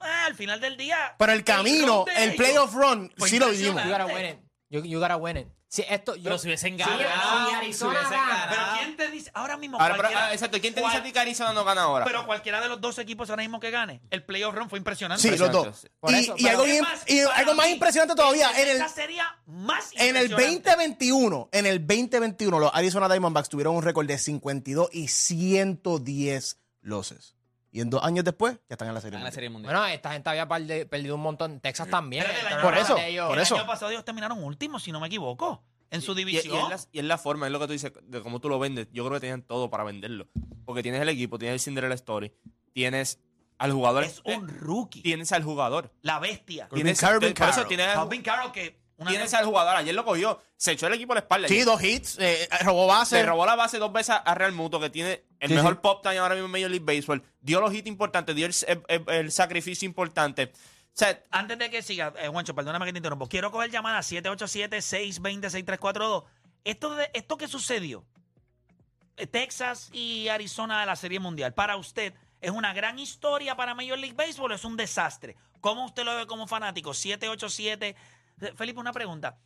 ah, 0.00 0.26
al 0.26 0.34
final 0.34 0.60
del 0.60 0.76
día. 0.76 1.14
Pero 1.18 1.32
el 1.32 1.44
camino, 1.44 2.04
el 2.16 2.34
playoff 2.36 2.74
run, 2.74 3.12
sí 3.16 3.38
lo 3.38 3.46
impresionante. 3.46 3.88
You 3.88 3.96
gotta 3.96 4.06
win 4.06 4.26
it. 4.26 4.38
You, 4.68 4.84
you 4.84 5.00
gotta 5.00 5.16
win 5.16 5.36
it. 5.38 5.48
Si 5.72 5.84
esto, 5.88 6.16
yo, 6.16 6.24
Pero 6.24 6.38
si 6.38 6.48
hubiesen 6.48 6.76
ganado. 6.76 6.98
si 6.98 7.50
si 7.50 7.54
Arizona 7.54 7.90
hubiesen 7.92 8.10
gana. 8.10 8.46
Pero 8.50 8.60
ganado. 8.60 8.78
¿quién 8.78 8.96
te 8.96 9.10
dice? 9.12 9.30
Ahora 9.34 9.56
mismo. 9.56 9.80
Ahora, 9.80 9.94
pero, 9.96 10.08
ah, 10.16 10.32
exacto. 10.32 10.60
¿Quién 10.60 10.74
te 10.74 10.80
dice 10.80 10.96
a 10.96 11.02
ti 11.04 11.12
que 11.12 11.18
Arizona 11.20 11.52
no 11.52 11.64
gana 11.64 11.82
ahora? 11.82 12.04
Pero 12.04 12.26
cualquiera 12.26 12.60
de 12.60 12.68
los 12.68 12.80
dos 12.80 12.98
equipos 12.98 13.30
ahora 13.30 13.42
mismo 13.44 13.60
que 13.60 13.70
gane. 13.70 14.00
El 14.10 14.24
playoff 14.24 14.52
run 14.52 14.68
fue 14.68 14.80
impresionante. 14.80 15.22
Sí, 15.22 15.38
los 15.38 15.52
dos. 15.52 15.86
Por 16.00 16.10
Y, 16.10 16.16
eso, 16.16 16.34
y 16.36 16.42
pero- 16.42 16.50
algo, 16.58 16.64
bien- 16.64 16.82
más, 16.82 17.04
y 17.08 17.20
algo 17.20 17.54
más 17.54 17.66
mí, 17.66 17.72
impresionante 17.74 18.16
todavía, 18.16 18.50
en 18.60 18.68
el, 18.82 18.88
sería 18.88 19.24
más 19.46 19.92
en 19.92 20.16
el 20.16 20.24
impresionante. 20.32 20.70
2021, 20.70 21.48
en 21.52 21.66
el 21.66 21.78
2021, 21.86 22.58
los 22.58 22.70
Arizona 22.74 23.08
Diamondbacks 23.08 23.48
tuvieron 23.48 23.76
un 23.76 23.84
récord 23.84 24.08
de 24.08 24.18
52 24.18 24.88
y 24.92 25.06
110 25.06 26.58
losses. 26.80 27.36
Y 27.72 27.80
en 27.80 27.90
dos 27.90 28.02
años 28.02 28.24
después, 28.24 28.54
ya 28.68 28.74
están 28.74 28.88
en 28.88 28.94
la 28.94 29.00
serie. 29.00 29.16
En 29.16 29.20
la 29.22 29.26
mundial. 29.28 29.34
serie 29.34 29.50
mundial. 29.50 29.74
bueno, 29.74 29.86
esta 29.94 30.12
gente 30.12 30.28
había 30.30 30.48
perdi- 30.48 30.88
perdido 30.88 31.14
un 31.14 31.20
montón. 31.22 31.60
Texas 31.60 31.88
también. 31.88 32.24
Año 32.26 32.62
Por 32.62 32.76
eso, 32.76 32.96
ellos. 32.98 33.28
por 33.28 33.36
el 33.38 33.42
eso. 33.42 33.54
año 33.56 33.66
pasado 33.66 33.90
ellos 33.92 34.04
terminaron 34.04 34.42
últimos, 34.42 34.82
si 34.82 34.90
no 34.92 35.00
me 35.00 35.06
equivoco. 35.06 35.62
en 35.92 36.02
su 36.02 36.12
Y- 36.12 36.14
y- 36.14 36.24
división. 36.24 36.54
Y, 36.56 36.58
es 36.62 36.68
la, 36.68 36.78
y 36.92 36.98
es 37.00 37.04
la 37.04 37.18
forma, 37.18 37.46
es 37.46 37.52
lo 37.52 37.58
que 37.58 37.66
tú 37.66 37.72
dices, 37.72 37.92
de 38.04 38.22
cómo 38.22 38.40
tú 38.40 38.48
lo 38.48 38.60
vendes. 38.60 38.86
Yo 38.92 39.04
creo 39.04 39.14
que 39.16 39.20
tenían 39.22 39.42
todo 39.42 39.70
para 39.70 39.82
venderlo. 39.82 40.28
Porque 40.64 40.82
tienes 40.84 41.00
el 41.00 41.08
equipo, 41.08 41.36
tienes 41.36 41.54
el 41.54 41.60
Cinderella 41.60 41.96
Story, 41.96 42.32
tienes 42.72 43.18
al 43.58 43.72
jugador. 43.72 44.04
es 44.04 44.22
un 44.24 44.48
rookie. 44.48 45.02
Tienes 45.02 45.32
al 45.32 45.42
jugador. 45.42 45.92
La 46.02 46.18
bestia. 46.20 46.68
Corbin 46.68 46.84
Tienes, 46.84 47.00
Carroll, 47.00 47.18
por 47.20 47.28
eso 47.28 47.34
Carroll. 47.34 47.66
tienes, 47.68 47.86
al- 47.88 47.94
Calvin 47.94 48.22
Carroll 48.22 48.52
que... 48.52 48.79
Una 49.00 49.10
tienes 49.10 49.32
al 49.34 49.44
jugador. 49.46 49.76
Ayer 49.76 49.94
lo 49.94 50.04
cogió. 50.04 50.40
Se 50.56 50.72
echó 50.72 50.86
el 50.86 50.94
equipo 50.94 51.12
a 51.12 51.16
la 51.16 51.20
espalda. 51.20 51.48
Sí, 51.48 51.54
ayer. 51.54 51.66
dos 51.66 51.82
hits, 51.82 52.18
eh, 52.20 52.48
robó 52.62 52.86
base. 52.86 53.16
Se 53.16 53.22
robó 53.24 53.44
la 53.46 53.56
base 53.56 53.78
dos 53.78 53.92
veces 53.92 54.14
a 54.24 54.34
Real 54.34 54.52
Muto, 54.52 54.78
que 54.78 54.90
tiene 54.90 55.24
el 55.40 55.48
Sí, 55.48 55.54
mejor 55.54 55.74
sí. 55.74 55.78
pop 55.82 56.02
time 56.02 56.18
ahora 56.18 56.34
mismo 56.34 56.46
en 56.46 56.52
Major 56.52 56.70
League 56.70 56.84
Baseball. 56.84 57.22
Dio 57.40 57.60
los 57.60 57.72
hits 57.74 57.88
importantes, 57.88 58.36
dio 58.36 58.46
el, 58.46 58.54
el- 58.66 58.82
el- 58.88 59.04
el 59.14 59.32
sacrificio 59.32 59.86
importante. 59.86 60.52
O 60.54 60.92
sea, 60.92 61.22
Antes 61.30 61.58
de 61.58 61.70
que 61.70 61.82
siga, 61.82 62.12
eh, 62.18 62.28
Juancho, 62.28 62.54
perdóname 62.54 62.84
que 62.84 62.92
te 62.92 62.98
interrumpo. 62.98 63.26
Quiero 63.28 63.50
coger 63.50 63.70
llamada 63.70 64.02
787-620-6342. 64.02 66.24
Esto, 66.64 66.94
de, 66.94 67.10
esto 67.14 67.36
que 67.38 67.48
sucedió, 67.48 68.04
eh, 69.16 69.26
Texas 69.26 69.88
y 69.92 70.28
Arizona 70.28 70.80
de 70.80 70.86
la 70.86 70.96
Serie 70.96 71.20
Mundial, 71.20 71.54
para 71.54 71.76
usted, 71.76 72.12
¿es 72.40 72.50
una 72.50 72.74
gran 72.74 72.98
historia 72.98 73.56
para 73.56 73.74
Major 73.74 73.98
League 73.98 74.14
Baseball 74.16 74.52
o 74.52 74.54
es 74.54 74.64
un 74.64 74.76
desastre? 74.76 75.36
¿Cómo 75.60 75.86
usted 75.86 76.04
lo 76.04 76.16
ve 76.16 76.26
como 76.26 76.46
fanático? 76.46 76.92
787. 76.92 77.96
Eh, 78.40 78.52
Felipe, 78.56 78.80
una 78.80 78.92
pregunta. 78.92 79.36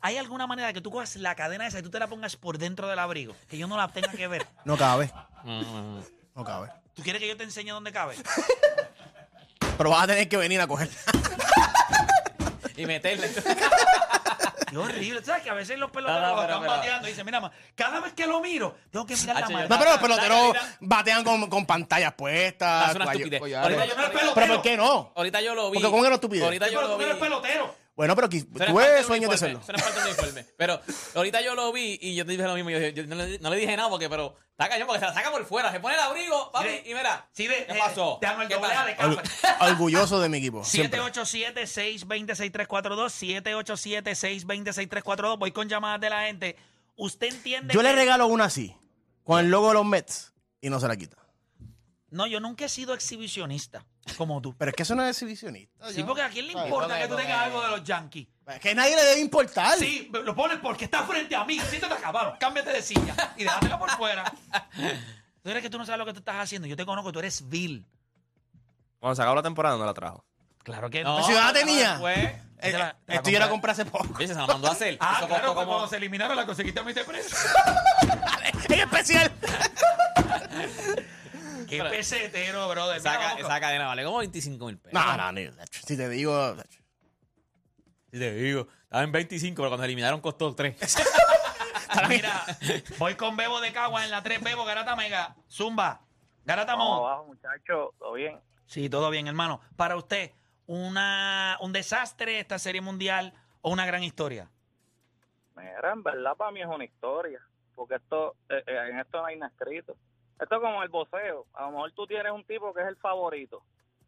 ¿Hay 0.00 0.16
alguna 0.16 0.46
manera 0.46 0.68
de 0.68 0.74
que 0.74 0.80
tú 0.80 0.90
cojas 0.90 1.14
la 1.16 1.34
cadena 1.36 1.66
esa 1.66 1.78
y 1.78 1.82
tú 1.82 1.90
te 1.90 1.98
la 2.00 2.08
pongas 2.08 2.36
por 2.36 2.58
dentro 2.58 2.88
del 2.88 2.98
abrigo? 2.98 3.36
Que 3.48 3.56
yo 3.56 3.66
no 3.68 3.76
la 3.76 3.88
tenga 3.88 4.10
que 4.10 4.26
ver. 4.26 4.46
No 4.64 4.76
cabe, 4.76 5.12
No, 5.44 5.62
no, 5.62 5.82
no. 6.00 6.04
no 6.34 6.44
cabe. 6.44 6.70
¿Tú 6.94 7.02
quieres 7.02 7.20
que 7.22 7.28
yo 7.28 7.36
te 7.36 7.44
enseñe 7.44 7.70
dónde 7.70 7.92
cabe? 7.92 8.16
Pero 9.78 9.90
vas 9.90 10.04
a 10.04 10.06
tener 10.08 10.28
que 10.28 10.36
venir 10.36 10.60
a 10.60 10.66
coger. 10.66 10.88
Y 12.76 12.84
meterle. 12.86 13.30
Qué 14.68 14.76
horrible. 14.76 15.24
¿Sabes 15.24 15.42
que 15.44 15.50
a 15.50 15.54
veces 15.54 15.78
los 15.78 15.90
peloteros 15.90 16.20
No, 16.22 16.28
no, 16.28 16.34
lo 16.34 16.40
pero- 16.42 16.52
están 16.54 16.60
pero- 16.62 16.72
bateando 16.76 17.06
y 17.08 17.10
dicen, 17.12 17.24
mira, 17.24 17.40
ma, 17.40 17.52
cada 17.74 18.00
vez 18.00 18.12
que 18.14 18.26
lo 18.26 18.40
miro, 18.40 18.76
tengo 18.90 19.06
que 19.06 19.16
mirar 19.16 19.40
la 19.40 19.48
mano. 19.48 19.68
No, 19.68 19.78
pero 19.78 19.90
los 19.92 20.00
peloteros 20.00 20.56
batean 20.80 21.22
con, 21.24 21.48
con 21.48 21.64
pantallas 21.64 22.12
puestas. 22.14 22.90
Es 22.90 22.96
una 22.96 23.04
estupidez. 23.12 23.40
collares. 23.40 23.78
Ahorita 23.78 23.86
yo- 23.86 23.94
no 23.94 24.02
eres 24.02 24.10
pelotero. 24.18 24.34
Pero 24.34 24.54
¿por 24.54 24.62
qué 24.62 24.76
no? 24.76 25.12
Ahorita 25.14 25.40
yo 25.40 25.54
lo 25.54 25.70
vi. 25.70 25.78
Porque 25.78 25.90
¿cómo 25.90 26.02
que 26.02 26.08
no 26.08 26.14
estupidez? 26.16 26.44
Ahorita 26.44 26.66
yo 26.68 26.78
Pero 26.80 26.88
lo 26.88 26.94
tú 26.94 26.98
vi. 26.98 27.04
no 27.04 27.10
eres 27.10 27.22
pelotero. 27.22 27.85
Bueno, 27.96 28.14
pero 28.14 28.28
es 28.30 28.44
tú 28.46 28.52
parte 28.58 28.72
eres 28.82 28.94
del 28.94 29.04
sueño 29.06 29.26
de 29.28 29.38
serlo. 29.38 29.58
Eso 29.60 29.72
no 29.72 29.78
es 29.78 29.84
parte 29.84 30.00
del 30.00 30.08
uniforme. 30.10 30.46
Pero 30.58 30.80
ahorita 31.14 31.40
yo 31.40 31.54
lo 31.54 31.72
vi 31.72 31.98
y 32.00 32.14
yo 32.14 32.26
te 32.26 32.32
dije 32.32 32.42
lo 32.44 32.54
mismo. 32.54 32.68
Yo, 32.68 32.78
yo- 32.78 32.88
yo 32.90 33.06
no, 33.06 33.14
le, 33.16 33.38
no 33.38 33.48
le 33.48 33.56
dije 33.56 33.74
nada 33.74 33.88
porque, 33.88 34.10
pero 34.10 34.36
está 34.50 34.68
cañón 34.68 34.86
porque 34.86 35.00
se 35.00 35.06
la 35.06 35.14
saca 35.14 35.30
por 35.30 35.46
fuera. 35.46 35.72
Se 35.72 35.80
pone 35.80 35.94
el 35.94 36.00
abrigo, 36.02 36.52
papi, 36.52 36.82
y 36.84 36.92
mira. 36.94 37.26
Sí, 37.32 37.48
ve, 37.48 37.64
¿Qué 37.66 37.72
eh, 37.72 37.78
pasó? 37.78 38.18
Te 38.20 38.26
hago 38.26 38.42
el 38.42 38.48
¿Qué 38.48 38.56
pasó? 38.58 38.84
de 38.84 38.96
capa. 38.96 39.22
orgulloso 39.70 40.20
de 40.20 40.28
mi 40.28 40.36
equipo. 40.38 40.62
siempre. 40.62 41.00
787-620-6342, 41.00 43.08
787-620-6342. 44.04 45.38
Voy 45.38 45.52
con 45.52 45.68
llamadas 45.68 46.00
de 46.00 46.10
la 46.10 46.22
gente. 46.26 46.56
¿Usted 46.96 47.28
entiende 47.28 47.74
Yo 47.74 47.80
que- 47.80 47.84
le 47.88 47.94
regalo 47.94 48.26
una 48.26 48.44
así, 48.44 48.74
con 49.24 49.40
el 49.40 49.50
logo 49.50 49.68
de 49.68 49.74
los 49.74 49.84
Mets, 49.84 50.32
y 50.60 50.70
no 50.70 50.80
se 50.80 50.88
la 50.88 50.96
quita. 50.96 51.16
No, 52.10 52.26
yo 52.26 52.38
nunca 52.40 52.64
he 52.64 52.68
sido 52.68 52.94
exhibicionista 52.94 53.84
como 54.16 54.40
tú. 54.40 54.54
Pero 54.56 54.70
es 54.70 54.76
que 54.76 54.84
eso 54.84 54.94
no 54.94 55.02
es 55.04 55.10
exhibicionista. 55.10 55.90
Sí, 55.90 56.02
porque 56.04 56.22
a 56.22 56.28
quién 56.28 56.46
le 56.46 56.54
Ay, 56.56 56.64
importa 56.66 56.98
que 56.98 57.08
tú 57.08 57.16
tengas 57.16 57.42
algo 57.42 57.60
de 57.62 57.68
los 57.70 57.82
Yankees. 57.84 58.28
Es 58.46 58.60
que 58.60 58.74
nadie 58.76 58.94
le 58.94 59.02
debe 59.02 59.20
importar. 59.20 59.76
Sí, 59.76 60.08
lo 60.12 60.34
pones 60.34 60.58
porque 60.60 60.84
está 60.84 61.02
frente 61.04 61.34
a 61.34 61.44
mí. 61.44 61.58
Siéntate 61.58 61.94
acá, 61.94 62.12
vamos, 62.12 62.38
cámbiate 62.38 62.70
de 62.72 62.80
silla 62.82 63.34
y 63.36 63.42
déjatela 63.42 63.78
por 63.78 63.90
fuera. 63.90 64.24
¿Tú 65.42 65.50
crees 65.50 65.62
que 65.62 65.70
tú 65.70 65.78
no 65.78 65.84
sabes 65.86 65.98
lo 65.98 66.06
que 66.06 66.12
tú 66.12 66.20
estás 66.20 66.36
haciendo? 66.36 66.68
Yo 66.68 66.76
te 66.76 66.86
conozco, 66.86 67.10
tú 67.12 67.18
eres 67.18 67.48
vil. 67.48 67.84
cuando 69.00 69.16
se 69.16 69.22
acabó 69.22 69.34
la 69.36 69.42
temporada 69.42 69.76
no 69.76 69.84
la 69.84 69.94
trajo. 69.94 70.24
Claro 70.62 70.88
que 70.90 71.02
No, 71.02 71.18
no. 71.20 71.26
si 71.26 71.32
yo 71.32 71.38
la 71.40 71.52
pero 71.52 71.66
tenía. 71.66 72.00
Eh, 72.14 72.42
Te 72.60 72.72
la- 72.72 72.96
te 73.04 73.12
la 73.12 73.14
esto 73.16 73.30
yo 73.30 73.38
la 73.38 73.48
compré. 73.48 73.72
hace 73.72 73.84
poco. 73.84 74.16
Se 74.18 74.32
la 74.34 74.46
mandó 74.46 74.68
a 74.68 74.72
hacer. 74.72 74.96
Ah, 75.00 75.16
Eso 75.18 75.26
claro, 75.28 75.42
costó 75.48 75.54
como- 75.60 75.72
cuando 75.72 75.88
se 75.88 75.96
eliminaron 75.96 76.36
la 76.36 76.46
conseguiste 76.46 76.80
a 76.80 76.82
mí 76.84 76.92
de 76.92 77.04
precio. 77.04 77.36
en 78.70 78.78
especial. 78.80 79.32
Qué 81.84 81.90
pesetero, 81.90 82.68
brother. 82.68 82.96
Esa, 82.98 83.12
ca- 83.12 83.18
vamos 83.18 83.40
esa 83.40 83.60
cadena 83.60 83.86
vale 83.86 84.04
como 84.04 84.18
25 84.18 84.66
mil 84.66 84.78
pesos. 84.78 84.92
No, 85.06 85.16
no, 85.16 85.32
ni- 85.32 85.48
si 85.70 85.96
te 85.96 86.08
digo. 86.08 86.56
Sí 88.12 88.18
te 88.18 88.32
digo. 88.34 88.66
Estaba 88.84 89.02
en 89.02 89.12
25, 89.12 89.56
pero 89.56 89.68
cuando 89.70 89.82
se 89.82 89.86
eliminaron 89.86 90.20
costó 90.20 90.54
3. 90.54 90.76
Mira, 92.08 92.44
voy 92.98 93.14
con 93.14 93.36
Bebo 93.36 93.60
de 93.60 93.72
Cagua 93.72 94.04
en 94.04 94.10
la 94.10 94.22
3, 94.22 94.42
Bebo, 94.42 94.64
Garata 94.64 94.94
Mega, 94.96 95.34
Zumba, 95.50 96.02
Garata 96.44 96.72
¿Cómo 96.72 96.84
Mo. 97.00 97.06
abajo, 97.08 97.24
muchachos? 97.26 97.90
¿Todo 97.98 98.12
bien? 98.12 98.38
Sí, 98.66 98.88
todo 98.90 99.08
bien, 99.10 99.26
hermano. 99.28 99.60
Para 99.76 99.96
usted, 99.96 100.32
una, 100.66 101.56
un 101.60 101.72
desastre 101.72 102.38
esta 102.40 102.58
serie 102.58 102.80
mundial 102.80 103.32
o 103.62 103.70
una 103.70 103.86
gran 103.86 104.02
historia. 104.02 104.50
Mira, 105.56 105.92
en 105.92 106.02
verdad 106.02 106.36
para 106.36 106.50
mí 106.50 106.60
es 106.60 106.66
una 106.66 106.84
historia, 106.84 107.40
porque 107.74 107.94
esto 107.96 108.36
eh, 108.50 108.62
eh, 108.66 108.88
en 108.90 108.98
esto 109.00 109.18
no 109.20 109.26
hay 109.26 109.36
nada 109.38 109.52
escrito. 109.58 109.96
Esto 110.40 110.54
es 110.56 110.60
como 110.60 110.82
el 110.82 110.88
voceo. 110.88 111.46
A 111.54 111.62
lo 111.62 111.70
mejor 111.72 111.92
tú 111.92 112.06
tienes 112.06 112.30
un 112.32 112.44
tipo 112.44 112.72
que 112.74 112.82
es 112.82 112.88
el 112.88 112.96
favorito 112.96 113.62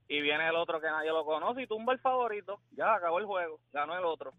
y 0.09 0.21
viene 0.21 0.49
el 0.49 0.57
otro 0.57 0.81
que 0.81 0.87
nadie 0.89 1.11
lo 1.11 1.25
conoce 1.25 1.63
y 1.63 1.67
tumba 1.67 1.93
el 1.93 1.99
favorito. 1.99 2.61
Ya 2.73 2.95
acabó 2.95 3.19
el 3.19 3.27
juego, 3.27 3.59
ganó 3.73 3.97
el 3.97 4.05
otro. 4.05 4.33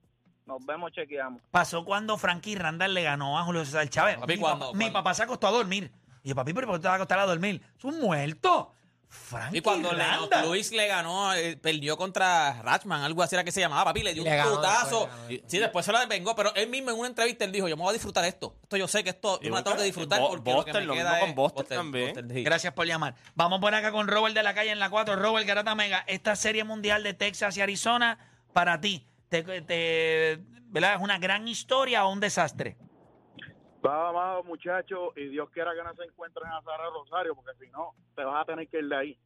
Nos 0.46 0.66
vemos, 0.66 0.92
chequeamos. 0.92 1.42
Pasó 1.52 1.86
cuando 1.86 2.18
Frankie 2.18 2.56
Randall 2.56 2.94
le 2.94 3.04
ganó 3.04 3.38
a 3.38 3.44
Julio 3.44 3.64
César 3.66 3.88
Chávez. 3.90 4.18
Papi, 4.18 4.34
mi, 4.34 4.40
cuando- 4.40 4.68
papá, 4.68 4.78
mi 4.78 4.90
papá 4.90 5.14
se 5.14 5.24
acostó 5.24 5.48
a 5.48 5.52
dormir. 5.52 5.92
Y 6.24 6.30
yo, 6.30 6.36
papi, 6.36 6.54
¿pero 6.54 6.68
por 6.68 6.76
qué 6.78 6.82
te 6.82 6.88
vas 6.88 6.94
a 6.94 6.96
acostar 6.96 7.20
a 7.20 7.26
dormir? 7.26 7.62
Es 7.78 7.84
un 7.84 8.00
muerto. 8.00 8.74
Frankie 9.12 9.58
Y 9.58 9.62
cuando 9.62 9.92
Randall. 9.92 10.48
Luis 10.48 10.72
le 10.72 10.86
ganó, 10.86 11.34
eh, 11.34 11.58
perdió 11.58 11.98
contra 11.98 12.62
Ratchman, 12.62 13.02
algo 13.02 13.24
así 13.24 13.36
era 13.36 13.44
que 13.44 13.52
se 13.52 13.60
llamaba, 13.60 13.86
papi, 13.86 14.04
le 14.04 14.14
dio 14.14 14.24
Le 14.24 14.30
un 14.30 14.38
ganó 14.38 14.56
putazo. 14.58 15.10
después, 15.28 15.42
Sí, 15.52 15.58
después 15.58 15.86
se 15.86 15.92
lo 15.92 16.00
desvengó, 16.00 16.36
pero 16.36 16.54
él 16.54 16.70
mismo 16.70 16.92
en 16.92 16.98
una 17.00 17.08
entrevista 17.08 17.44
él 17.44 17.52
dijo, 17.52 17.68
yo 17.68 17.76
me 17.76 17.82
voy 17.84 17.90
a 17.90 17.94
disfrutar 17.94 18.24
esto. 18.26 18.56
Esto 18.62 18.78
yo 18.78 18.88
sé 18.88 19.04
que 19.04 19.10
esto, 19.10 19.40
yo 19.42 19.52
me 19.52 19.64
tengo 19.64 19.78
que 19.78 19.84
disfrutar 19.84 20.20
Bo- 20.20 20.30
porque 20.30 20.52
lo 20.52 20.64
que 20.64 20.72
Buster, 20.72 20.82
me 20.82 20.86
lo 20.88 20.94
queda 20.94 21.26
mismo 21.26 21.50
con 21.54 21.66
también. 21.66 22.30
sí. 22.32 22.44
Gracias 22.44 22.74
por 22.74 22.86
llamar. 22.86 23.16
Vamos 23.34 23.60
por 23.60 23.74
acá 23.74 23.92
con 23.92 24.08
Robert 24.08 24.36
de 24.36 24.44
la 24.44 24.54
calle 24.54 24.70
en 24.72 24.80
la 24.80 24.90
4. 24.92 25.16
Robert 25.16 25.48
Garata 25.48 25.74
Mega, 25.74 26.04
esta 26.08 26.36
serie 26.36 26.64
mundial 26.64 27.02
de 27.04 27.14
Texas 27.16 27.58
y 27.58 27.62
Arizona, 27.62 28.20
para 28.54 28.80
ti, 28.80 29.08
te, 29.30 29.42
te- 29.44 30.40
¿verdad? 30.72 30.96
¿es 30.96 31.02
una 31.02 31.18
gran 31.18 31.48
historia 31.48 32.06
o 32.06 32.12
un 32.14 32.20
desastre? 32.20 32.78
Vamos, 33.82 34.46
muchachos, 34.46 35.14
y 35.16 35.30
Dios 35.30 35.50
quiera 35.54 35.72
que 35.76 35.84
no 35.84 35.94
se 35.96 36.04
encuentren 36.04 36.48
a 36.48 36.62
Sara 36.62 36.90
Rosario, 36.90 37.36
porque 37.36 37.52
si 37.64 37.70
no, 37.72 37.94
te 38.16 38.24
vas 38.24 38.42
a 38.42 38.46
tener 38.46 38.68
que 38.68 38.80
ir 38.80 38.88
de 38.88 38.98
ahí. 38.98 39.20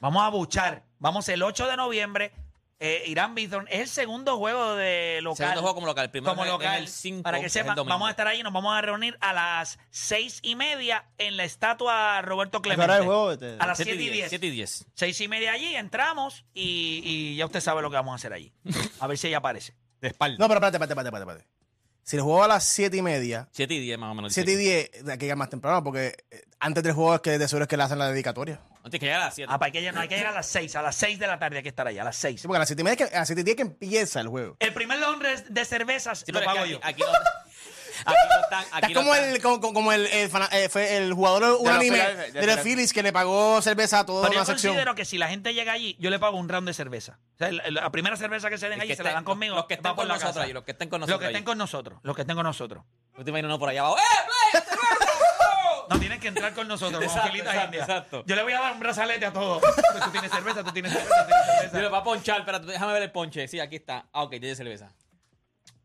Vamos 0.00 0.22
a 0.22 0.28
buchar. 0.30 0.82
Vamos 0.98 1.28
el 1.28 1.42
8 1.42 1.66
de 1.68 1.76
noviembre. 1.76 2.32
Eh, 2.80 3.02
Irán 3.06 3.34
Bithorn 3.34 3.66
es 3.70 3.80
el 3.80 3.88
segundo 3.88 4.36
juego 4.38 4.76
de 4.76 5.18
local. 5.22 5.36
Segundo 5.36 5.60
juego 5.62 5.74
como 5.74 5.86
local, 5.88 6.04
el 6.04 6.10
primero 6.12 6.30
como 6.32 6.44
es- 6.44 6.50
local. 6.50 6.78
el 6.82 6.86
5, 6.88 7.22
para 7.24 7.40
que 7.40 7.48
sepan, 7.48 7.74
vamos 7.74 8.06
a 8.06 8.10
estar 8.12 8.26
ahí. 8.28 8.42
Nos 8.44 8.52
vamos 8.52 8.72
a 8.76 8.80
reunir 8.80 9.16
a 9.20 9.32
las 9.32 9.80
seis 9.90 10.38
y 10.42 10.54
media 10.54 11.04
en 11.18 11.36
la 11.36 11.42
estatua 11.44 12.22
Roberto 12.22 12.62
Clemente. 12.62 12.92
es 12.92 13.00
el 13.00 13.04
juego? 13.06 13.32
Este- 13.32 13.56
A 13.58 13.66
las 13.66 13.78
7 13.78 13.92
7 13.94 14.04
y 14.04 14.08
10. 14.10 14.28
7 14.28 14.46
y 14.46 14.50
10. 14.50 14.86
Seis 14.94 15.20
y 15.20 15.26
media 15.26 15.52
allí, 15.52 15.74
entramos 15.74 16.44
y, 16.54 17.02
y 17.04 17.36
ya 17.36 17.46
usted 17.46 17.60
sabe 17.60 17.82
lo 17.82 17.90
que 17.90 17.96
vamos 17.96 18.12
a 18.12 18.14
hacer 18.14 18.32
allí. 18.32 18.52
A 19.00 19.06
ver 19.08 19.18
si 19.18 19.26
ella 19.26 19.38
aparece. 19.38 19.74
De 20.00 20.08
espalda. 20.08 20.36
No, 20.38 20.46
pero 20.46 20.58
espérate, 20.64 20.76
espérate, 20.76 21.08
espérate, 21.08 21.30
espérate. 21.32 21.57
Si 22.08 22.16
el 22.16 22.22
juego 22.22 22.42
a 22.42 22.48
las 22.48 22.64
7 22.64 22.96
y 22.96 23.02
media, 23.02 23.48
7 23.52 23.74
y 23.74 23.80
10 23.80 23.98
más 23.98 24.12
o 24.12 24.14
menos. 24.14 24.32
7 24.32 24.50
y 24.50 24.56
10, 24.56 24.90
hay 25.10 25.18
que 25.18 25.26
llegar 25.26 25.36
más 25.36 25.50
temprano, 25.50 25.84
porque 25.84 26.16
eh, 26.30 26.42
antes 26.58 26.82
del 26.82 26.94
juego 26.94 27.16
es 27.16 27.20
que 27.20 27.38
de 27.38 27.46
seguro 27.46 27.64
es 27.64 27.68
que 27.68 27.76
le 27.76 27.82
hacen 27.82 27.98
la 27.98 28.08
dedicatoria. 28.10 28.62
No 28.82 28.88
tienes 28.88 29.00
que 29.00 29.06
llegar 29.08 29.20
a 29.20 29.24
las 29.26 29.34
7. 29.34 29.52
Ah, 29.52 29.58
para 29.58 29.70
que 29.70 29.80
ella, 29.80 29.92
no, 29.92 30.00
hay 30.00 30.08
que 30.08 30.14
llegar 30.16 30.32
a 30.32 30.36
las 30.36 30.46
6. 30.46 30.74
A 30.76 30.80
las 30.80 30.96
6 30.96 31.18
de 31.18 31.26
la 31.26 31.38
tarde 31.38 31.58
hay 31.58 31.62
que 31.62 31.68
estar 31.68 31.86
allá, 31.86 32.00
a 32.00 32.04
las 32.06 32.16
6. 32.16 32.40
Sí, 32.40 32.46
porque 32.48 32.56
a 32.56 32.60
las 32.60 32.68
7 32.70 32.80
y 32.80 32.84
media, 32.84 33.04
es 33.04 33.10
que- 33.10 33.14
a 33.14 33.18
las 33.20 33.28
7 33.28 33.42
y 33.42 33.44
10 33.44 33.56
que 33.56 33.62
empieza 33.62 34.20
el 34.22 34.28
juego. 34.28 34.56
El 34.58 34.72
primer 34.72 34.98
león 34.98 35.18
de 35.50 35.64
cervezas 35.66 36.20
Sí, 36.24 36.32
lo 36.32 36.42
pago 36.42 36.60
aquí, 36.60 36.70
yo. 36.70 36.80
aquí 36.82 37.02
no, 38.06 38.12
aquí 38.12 38.18
no 38.30 38.40
están. 38.40 38.64
Aquí 38.72 38.74
Estás 38.74 38.90
no 38.90 39.00
como 39.00 39.14
están- 39.14 39.30
el, 39.30 39.42
como, 39.42 39.60
como- 39.60 39.74
como 39.74 39.92
el, 39.92 40.06
el 40.06 40.30
fana- 40.30 40.48
eh, 40.52 40.68
fue 40.68 40.96
el 40.96 41.12
jugador 41.12 41.58
unánime 41.60 41.98
de 41.98 42.32
de 42.32 42.46
los. 42.46 42.60
Phillies 42.60 42.92
que 42.92 43.02
le 43.02 43.12
pagó 43.12 43.60
cerveza 43.62 44.00
a 44.00 44.06
toda 44.06 44.22
Pero 44.22 44.34
yo 44.34 44.38
una 44.40 44.46
sección. 44.46 44.72
considero 44.72 44.94
que 44.94 45.04
si 45.04 45.18
la 45.18 45.28
gente 45.28 45.54
llega 45.54 45.72
allí, 45.72 45.96
yo 45.98 46.10
le 46.10 46.18
pago 46.18 46.36
un 46.38 46.48
round 46.48 46.66
de 46.66 46.74
cerveza. 46.74 47.18
O 47.34 47.38
sea, 47.38 47.48
el- 47.48 47.60
el- 47.64 47.74
la 47.74 47.90
primera 47.90 48.16
cerveza 48.16 48.50
que 48.50 48.58
se 48.58 48.68
den 48.68 48.80
allí 48.80 48.94
se 48.96 49.02
la 49.02 49.12
dan 49.12 49.24
conmigo. 49.24 49.54
Los 49.56 49.66
que 49.66 49.76
va 49.76 49.82
por 49.90 49.96
con 49.96 50.08
la 50.08 50.14
nosotros 50.14 50.34
casa. 50.34 50.44
allí, 50.44 50.52
los 50.52 50.64
que 50.64 50.72
estén 50.72 50.88
con 50.88 51.00
Los 51.00 51.08
nosotros 51.08 51.28
que 51.28 51.32
estén 51.32 51.44
con 51.44 51.58
nosotros. 51.58 51.98
Los 52.02 52.14
que 52.16 52.22
estén 52.22 52.36
con 52.36 52.44
nosotros. 52.44 52.84
Yo 53.16 53.24
te 53.24 53.30
uno 53.32 53.58
por 53.58 53.68
allá 53.68 53.80
abajo. 53.80 53.96
¡Eh, 53.98 54.00
play! 54.52 54.62
No 55.90 55.98
tienen 55.98 56.20
que 56.20 56.28
entrar 56.28 56.52
con 56.52 56.68
nosotros, 56.68 56.98
como 56.98 57.10
Exacto, 57.10 57.28
filitas 57.30 57.54
exacto, 57.54 57.66
indias. 57.76 57.88
exacto. 57.88 58.22
Yo 58.26 58.36
le 58.36 58.42
voy 58.42 58.52
a 58.52 58.60
dar 58.60 58.72
un 58.72 58.78
brazalete 58.80 59.24
a 59.24 59.32
todos. 59.32 59.62
Pues 59.62 60.04
tú 60.04 60.10
tienes 60.10 60.30
cerveza, 60.30 60.62
tú 60.62 60.70
tienes 60.72 60.92
cerveza, 60.92 61.16
tú 61.18 61.24
tienes 61.26 61.46
cerveza. 61.46 61.76
Dile, 61.78 61.88
va 61.88 61.98
a 61.98 62.04
ponchar, 62.04 62.40
espérate, 62.40 62.66
déjame 62.66 62.92
ver 62.92 63.02
el 63.04 63.10
ponche. 63.10 63.48
Sí, 63.48 63.58
aquí 63.58 63.76
está. 63.76 64.06
Ah, 64.12 64.24
ok, 64.24 64.30
tiene 64.32 64.54
cerveza. 64.54 64.92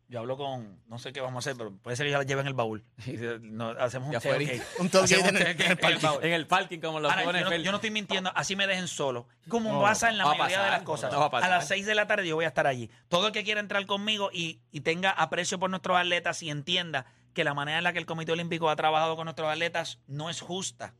Yo 0.08 0.18
hablo 0.20 0.36
con, 0.36 0.78
no 0.86 0.98
sé 0.98 1.12
qué 1.14 1.20
vamos 1.22 1.36
a 1.46 1.50
hacer, 1.50 1.56
pero 1.58 1.72
puede 1.78 1.96
ser 1.96 2.06
que 2.06 2.12
ya 2.12 2.18
la 2.18 2.24
lleve 2.24 2.40
en 2.42 2.46
el 2.46 2.54
baúl. 2.54 2.84
Y 3.06 3.12
no, 3.40 3.70
hacemos 3.70 4.14
un 4.14 4.20
tailgate. 4.20 4.62
Un 4.78 4.88
tailgate 4.90 5.28
en 5.28 5.36
el- 5.36 5.42
tailgate 5.56 5.64
en 5.64 5.70
el 5.72 5.78
parking. 5.78 6.02
baúl. 6.06 6.24
En 6.24 6.32
el 6.32 6.46
parking, 6.46 6.78
como 6.80 7.00
los 7.00 7.10
Ahora, 7.10 7.22
jóvenes 7.24 7.42
yo, 7.44 7.50
no, 7.50 7.56
yo 7.56 7.70
no 7.70 7.76
estoy 7.78 7.90
mintiendo, 7.90 8.30
así 8.34 8.54
me 8.54 8.66
dejen 8.66 8.86
solo. 8.86 9.26
Como 9.48 9.72
No, 9.72 9.80
pasa 9.82 10.10
en 10.10 10.18
la 10.18 10.26
mayoría 10.26 10.62
de 10.62 10.70
las 10.70 10.82
cosas. 10.82 11.10
no 11.12 11.20
va 11.20 11.26
a 11.26 11.30
pasar. 11.30 11.50
las 11.50 11.66
6 11.68 11.86
de 11.86 11.94
la 11.94 12.06
tarde 12.06 12.28
yo 12.28 12.36
voy 12.36 12.44
a 12.44 12.48
estar 12.48 12.66
allí. 12.66 12.90
Todo 13.08 13.28
el 13.28 13.32
que 13.32 13.44
quiera 13.44 13.60
entrar 13.60 13.84
conmigo 13.86 14.30
y, 14.32 14.60
y 14.70 14.80
tenga 14.82 15.10
aprecio 15.10 15.58
por 15.58 15.70
nuestros 15.70 15.96
atletas 15.96 16.42
y 16.42 16.50
entienda 16.50 17.06
que 17.32 17.42
la 17.42 17.54
manera 17.54 17.78
en 17.78 17.84
la 17.84 17.92
que 17.92 17.98
el 17.98 18.06
Comité 18.06 18.30
Olímpico 18.32 18.68
ha 18.70 18.76
trabajado 18.76 19.16
con 19.16 19.24
nuestros 19.24 19.50
atletas 19.50 19.98
no 20.06 20.28
es 20.30 20.40
justa 20.40 20.94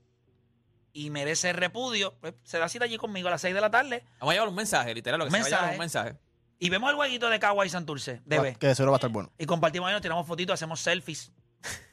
y 0.92 1.10
merece 1.10 1.52
repudio, 1.52 2.14
pues 2.20 2.34
se 2.44 2.58
da 2.58 2.68
cita 2.68 2.84
allí 2.84 2.96
conmigo 2.96 3.28
a 3.28 3.32
las 3.32 3.40
6 3.40 3.54
de 3.54 3.60
la 3.60 3.70
tarde. 3.70 4.04
Vamos 4.20 4.32
a 4.32 4.34
llevar 4.34 4.48
un 4.48 4.54
mensaje, 4.54 4.94
literal, 4.94 5.18
lo 5.18 5.26
que 5.26 5.30
se 5.32 5.38
va 5.38 5.44
a 5.44 5.48
llevar 5.50 5.72
un 5.72 5.78
Mensaje. 5.78 6.16
Y 6.58 6.70
vemos 6.70 6.88
el 6.90 6.96
jueguito 6.96 7.28
de 7.28 7.38
Kawhi 7.38 7.68
Santurce, 7.68 8.22
de 8.24 8.38
B. 8.40 8.56
Que 8.58 8.74
seguro 8.74 8.92
va 8.92 8.96
a 8.96 8.98
estar 8.98 9.10
bueno. 9.10 9.30
Y 9.38 9.46
compartimos 9.46 9.88
ahí, 9.88 9.92
nos 9.92 10.02
tiramos 10.02 10.26
fotitos, 10.26 10.54
hacemos 10.54 10.80
selfies. 10.80 11.32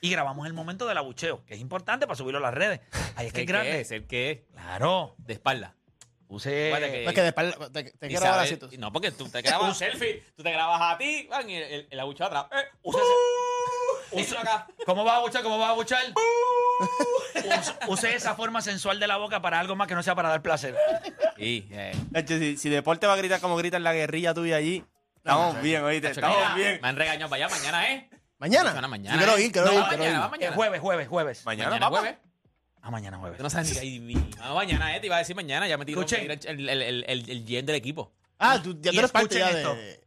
Y 0.01 0.09
grabamos 0.11 0.45
el 0.47 0.53
momento 0.53 0.85
del 0.87 0.97
abucheo, 0.97 1.45
que 1.45 1.53
es 1.55 1.59
importante 1.61 2.05
para 2.05 2.15
subirlo 2.17 2.39
a 2.39 2.41
las 2.41 2.53
redes. 2.53 2.81
Ahí 3.15 3.27
es 3.27 3.33
que 3.33 3.41
es 3.41 3.43
¿El 3.43 3.45
qué 3.47 3.53
grande. 3.53 3.81
es? 3.81 3.91
¿El 3.91 4.05
qué 4.07 4.31
es? 4.31 4.39
Claro. 4.53 5.15
De 5.17 5.33
espalda. 5.33 5.75
Puse. 6.27 6.67
Acuérdate 6.73 6.91
que- 6.93 7.03
No, 7.03 7.09
es 7.09 7.15
que 7.15 7.21
de 7.21 7.27
espalda- 7.29 7.69
te, 7.71 7.83
te 7.83 8.05
Y 8.07 8.09
quiero 8.09 8.25
así. 8.33 8.57
tú- 8.57 8.69
No, 8.77 8.91
porque 8.91 9.11
tú 9.11 9.27
te 9.29 9.41
grabas 9.41 9.69
un 9.69 9.75
selfie, 9.75 10.23
tú 10.35 10.43
te 10.43 10.51
grabas 10.51 10.79
a 10.93 10.97
ti, 10.97 11.27
van, 11.29 11.49
y 11.49 11.55
el, 11.55 11.63
el, 11.63 11.87
el 11.89 11.99
abucheo 11.99 12.27
atrás. 12.27 12.45
Eh, 12.51 12.65
Use 12.83 12.99
use 14.11 14.37
acá. 14.37 14.67
¿Cómo 14.85 15.03
vas 15.03 15.15
a 15.15 15.19
buchar? 15.19 15.43
¿Cómo 15.43 15.57
vas 15.57 15.69
a 15.69 15.73
buchar? 15.73 16.01
Use- 17.35 17.73
Use 17.87 18.15
esa 18.15 18.35
forma 18.35 18.61
sensual 18.61 18.99
de 18.99 19.07
la 19.07 19.17
boca 19.17 19.41
para 19.41 19.59
algo 19.59 19.75
más 19.75 19.87
que 19.87 19.95
no 19.95 20.03
sea 20.03 20.15
para 20.15 20.29
dar 20.29 20.41
placer. 20.41 20.75
Sí, 21.37 21.67
eh. 21.71 21.91
Nacho, 22.11 22.37
si, 22.37 22.57
si 22.57 22.69
Deporte 22.69 23.07
va 23.07 23.13
a 23.13 23.17
gritar 23.17 23.39
como 23.39 23.55
grita 23.55 23.77
en 23.77 23.83
la 23.83 23.93
guerrilla 23.93 24.33
tuya 24.33 24.57
allí, 24.57 24.83
estamos 25.17 25.61
bien, 25.61 25.83
oíste, 25.83 26.09
estamos 26.11 26.37
Mira, 26.37 26.55
bien. 26.55 26.79
Me 26.81 26.87
han 26.89 26.95
regañado 26.95 27.29
para 27.29 27.45
allá 27.45 27.55
mañana, 27.55 27.91
¿eh? 27.91 28.09
Mañana. 28.37 28.69
Mañana, 28.71 28.87
mañana, 28.87 29.15
Yo 29.15 29.19
quiero 29.19 29.37
¿eh? 29.37 29.43
ir, 29.43 29.51
quiero 29.51 29.67
No, 29.67 29.73
ir, 29.73 29.79
va 29.79 29.87
quiero 29.89 30.03
mañana, 30.03 30.17
ir. 30.17 30.23
va 30.23 30.29
mañana. 30.29 30.51
Eh, 30.51 30.55
jueves, 30.55 30.81
jueves, 30.81 31.07
jueves. 31.07 31.45
Mañana, 31.45 31.69
Mañana 31.69 31.85
papá. 31.89 31.99
jueves. 31.99 32.17
Ah, 32.81 32.89
mañana 32.91 33.17
jueves. 33.19 33.37
Tú 33.37 33.43
no 33.43 33.49
sabes 33.51 33.67
ni 33.69 33.73
que 33.75 33.79
hay 33.79 33.99
mañana, 34.55 34.95
eh, 34.95 34.99
te 34.99 35.05
iba 35.05 35.15
a 35.15 35.19
decir 35.19 35.35
mañana, 35.35 35.67
ya 35.67 35.77
me 35.77 35.85
tiró 35.85 36.01
Escuchen. 36.01 36.31
el, 36.31 36.69
el, 36.69 36.69
el, 36.81 37.05
el, 37.07 37.29
el 37.29 37.45
GM 37.45 37.65
del 37.67 37.75
equipo. 37.75 38.11
Ah, 38.39 38.59
tú 38.61 38.73
ya 38.81 38.89
Y 38.89 38.93
tú 38.93 38.99
eres 38.99 39.11
parte 39.11 39.37
ya 39.37 39.49
escuchen 39.51 39.77
de. 39.77 40.03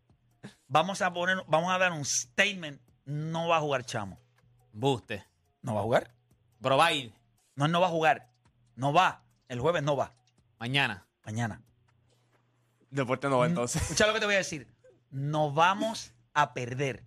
Vamos 0.67 1.01
a 1.03 1.13
poner, 1.13 1.37
vamos 1.47 1.73
a 1.73 1.79
dar 1.79 1.93
un 1.93 2.05
statement. 2.05 2.81
No 3.05 3.49
va 3.49 3.59
a 3.59 3.61
jugar 3.61 3.85
Chamo. 3.85 4.19
Buste. 4.73 5.25
¿No 5.63 5.75
va 5.75 5.81
a 5.81 5.85
jugar? 5.85 6.11
Pero 6.61 6.77
va 6.77 6.87
a 6.87 6.93
ir 6.93 7.13
No, 7.55 7.69
no 7.69 7.81
va 7.81 7.87
a 7.89 7.91
jugar. 7.91 8.29
No 8.77 8.93
va. 8.93 9.23
El 9.49 9.61
jueves 9.61 9.83
no 9.83 9.97
va. 9.97 10.13
mañana. 10.59 11.07
Mañana. 11.25 11.63
Deporte 12.91 13.29
no 13.29 13.39
va 13.39 13.47
entonces. 13.47 13.83
Escucha 13.83 14.07
lo 14.07 14.15
que 14.15 14.21
te 14.21 14.27
voy 14.27 14.35
a 14.35 14.39
decir. 14.39 14.69
No 15.11 15.53
vamos 15.53 16.13
a 16.33 16.53
perder. 16.55 17.05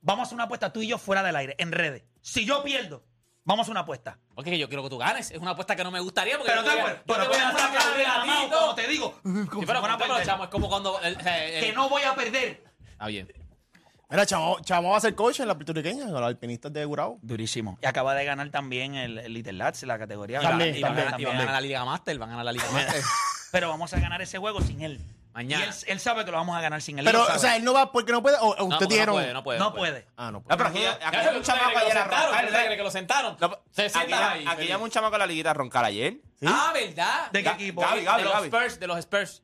Vamos 0.00 0.20
a 0.20 0.26
hacer 0.26 0.34
una 0.34 0.44
apuesta 0.44 0.72
tú 0.72 0.80
y 0.82 0.88
yo 0.88 0.98
fuera 0.98 1.22
del 1.22 1.36
aire, 1.36 1.54
en 1.58 1.72
redes. 1.72 2.04
Si 2.20 2.44
yo 2.44 2.62
pierdo, 2.62 3.04
vamos 3.44 3.60
a 3.60 3.62
hacer 3.62 3.70
una 3.72 3.80
apuesta. 3.80 4.18
Porque 4.34 4.56
yo 4.58 4.68
quiero 4.68 4.82
que 4.82 4.90
tú 4.90 4.98
ganes. 4.98 5.30
Es 5.30 5.38
una 5.38 5.52
apuesta 5.52 5.74
que 5.76 5.84
no 5.84 5.90
me 5.90 6.00
gustaría. 6.00 6.36
Porque 6.38 6.52
Pero 6.52 6.62
yo 6.64 6.70
te 6.70 6.80
voy 6.80 6.90
a- 6.90 6.94
yo 6.94 7.02
pero 7.06 7.22
te 7.22 7.28
voy 7.28 7.38
a 7.38 7.48
de 7.48 8.50
como 8.50 8.74
te 8.74 8.86
digo. 8.88 9.14
Sí, 9.16 9.22
Como 9.22 9.60
si 9.62 9.66
pero, 9.66 9.80
fuera 9.80 9.94
a 9.94 9.98
pero, 9.98 10.10
perder. 10.14 10.26
chamo, 10.26 10.44
es 10.44 10.50
como 10.50 10.68
cuando. 10.68 11.00
eh, 11.02 11.16
eh, 11.24 11.60
Que 11.60 11.72
no 11.72 11.88
voy 11.88 12.02
a 12.02 12.14
perder. 12.14 12.64
Está 12.92 13.06
bien. 13.06 13.28
Mira, 14.10 14.24
Chamo, 14.24 14.58
Chamo 14.62 14.90
va 14.90 14.96
a 14.96 15.00
ser 15.00 15.14
coach 15.14 15.40
en 15.40 15.48
la 15.48 15.54
puertorriqueña, 15.54 16.04
con 16.04 16.12
los 16.14 16.22
alpinistas 16.22 16.72
de 16.72 16.82
Gurao. 16.84 17.18
Durísimo. 17.20 17.78
Y 17.82 17.86
acaba 17.86 18.14
de 18.14 18.24
ganar 18.24 18.48
también 18.50 18.94
el, 18.94 19.18
el 19.18 19.34
Little 19.34 19.52
Lads, 19.52 19.82
la 19.82 19.98
categoría. 19.98 20.40
También, 20.40 20.74
y 20.76 20.80
van, 20.80 20.98
a- 20.98 21.10
también, 21.10 21.20
y 21.20 21.24
van 21.26 21.36
a 21.36 21.38
ganar 21.40 21.54
la 21.56 21.60
Liga 21.60 21.84
Master. 21.84 22.18
Van 22.18 22.28
a 22.30 22.32
ganar 22.32 22.44
la 22.46 22.52
Liga 22.52 22.70
Master. 22.72 23.02
Pero 23.52 23.68
vamos 23.68 23.92
a 23.92 24.00
ganar 24.00 24.22
ese 24.22 24.38
juego 24.38 24.62
sin 24.62 24.80
él. 24.80 24.98
Mañana. 25.34 25.62
Y 25.66 25.68
él, 25.68 25.74
él 25.88 26.00
sabe 26.00 26.24
que 26.24 26.30
lo 26.30 26.38
vamos 26.38 26.56
a 26.56 26.60
ganar 26.62 26.80
sin 26.80 26.98
él. 26.98 27.04
Pero, 27.04 27.22
o 27.22 27.38
sea, 27.38 27.56
él 27.56 27.64
no 27.64 27.74
va 27.74 27.92
porque 27.92 28.12
no 28.12 28.22
puede. 28.22 28.38
O 28.38 28.48
o 28.48 28.68
No, 28.68 28.80
no 28.80 28.88
puede, 28.88 29.06
no 29.34 29.42
puede. 29.44 29.58
no 29.58 29.74
puede. 29.74 30.06
Ah, 30.16 30.26
no 30.26 30.32
No, 30.32 30.42
puede. 30.42 30.56
pero 30.56 30.68
aquí, 30.70 30.84
aquí 30.86 30.98
Ya, 31.12 31.20
hay 31.20 31.28
un 31.28 31.34
¿tú 31.42 31.42
chamaco 31.46 31.78
ayer 31.78 31.98
a 31.98 32.76
que 32.76 32.82
lo 32.82 32.90
sentaron? 32.90 33.36
No, 33.38 33.58
Se 33.70 33.82
aquí, 33.82 33.90
sienta 33.92 34.32
ahí. 34.32 34.44
aquí 34.46 34.56
feliz. 34.56 34.68
llama 34.70 34.84
un 34.84 34.90
chamaco 34.90 35.14
a 35.16 35.18
la 35.18 35.26
liguita 35.26 35.50
a 35.50 35.54
roncar 35.54 35.84
ayer. 35.84 36.14
Ah, 36.46 36.70
¿verdad? 36.72 37.30
¿De 37.30 37.42
qué 37.42 37.48
equipo? 37.50 37.82
Gaby, 37.82 38.04
Gaby, 38.04 38.22
de 38.22 38.28
los. 38.28 38.44
Spurs, 38.44 38.80
de 38.80 38.86
los 38.86 38.98
Spurs. 38.98 39.42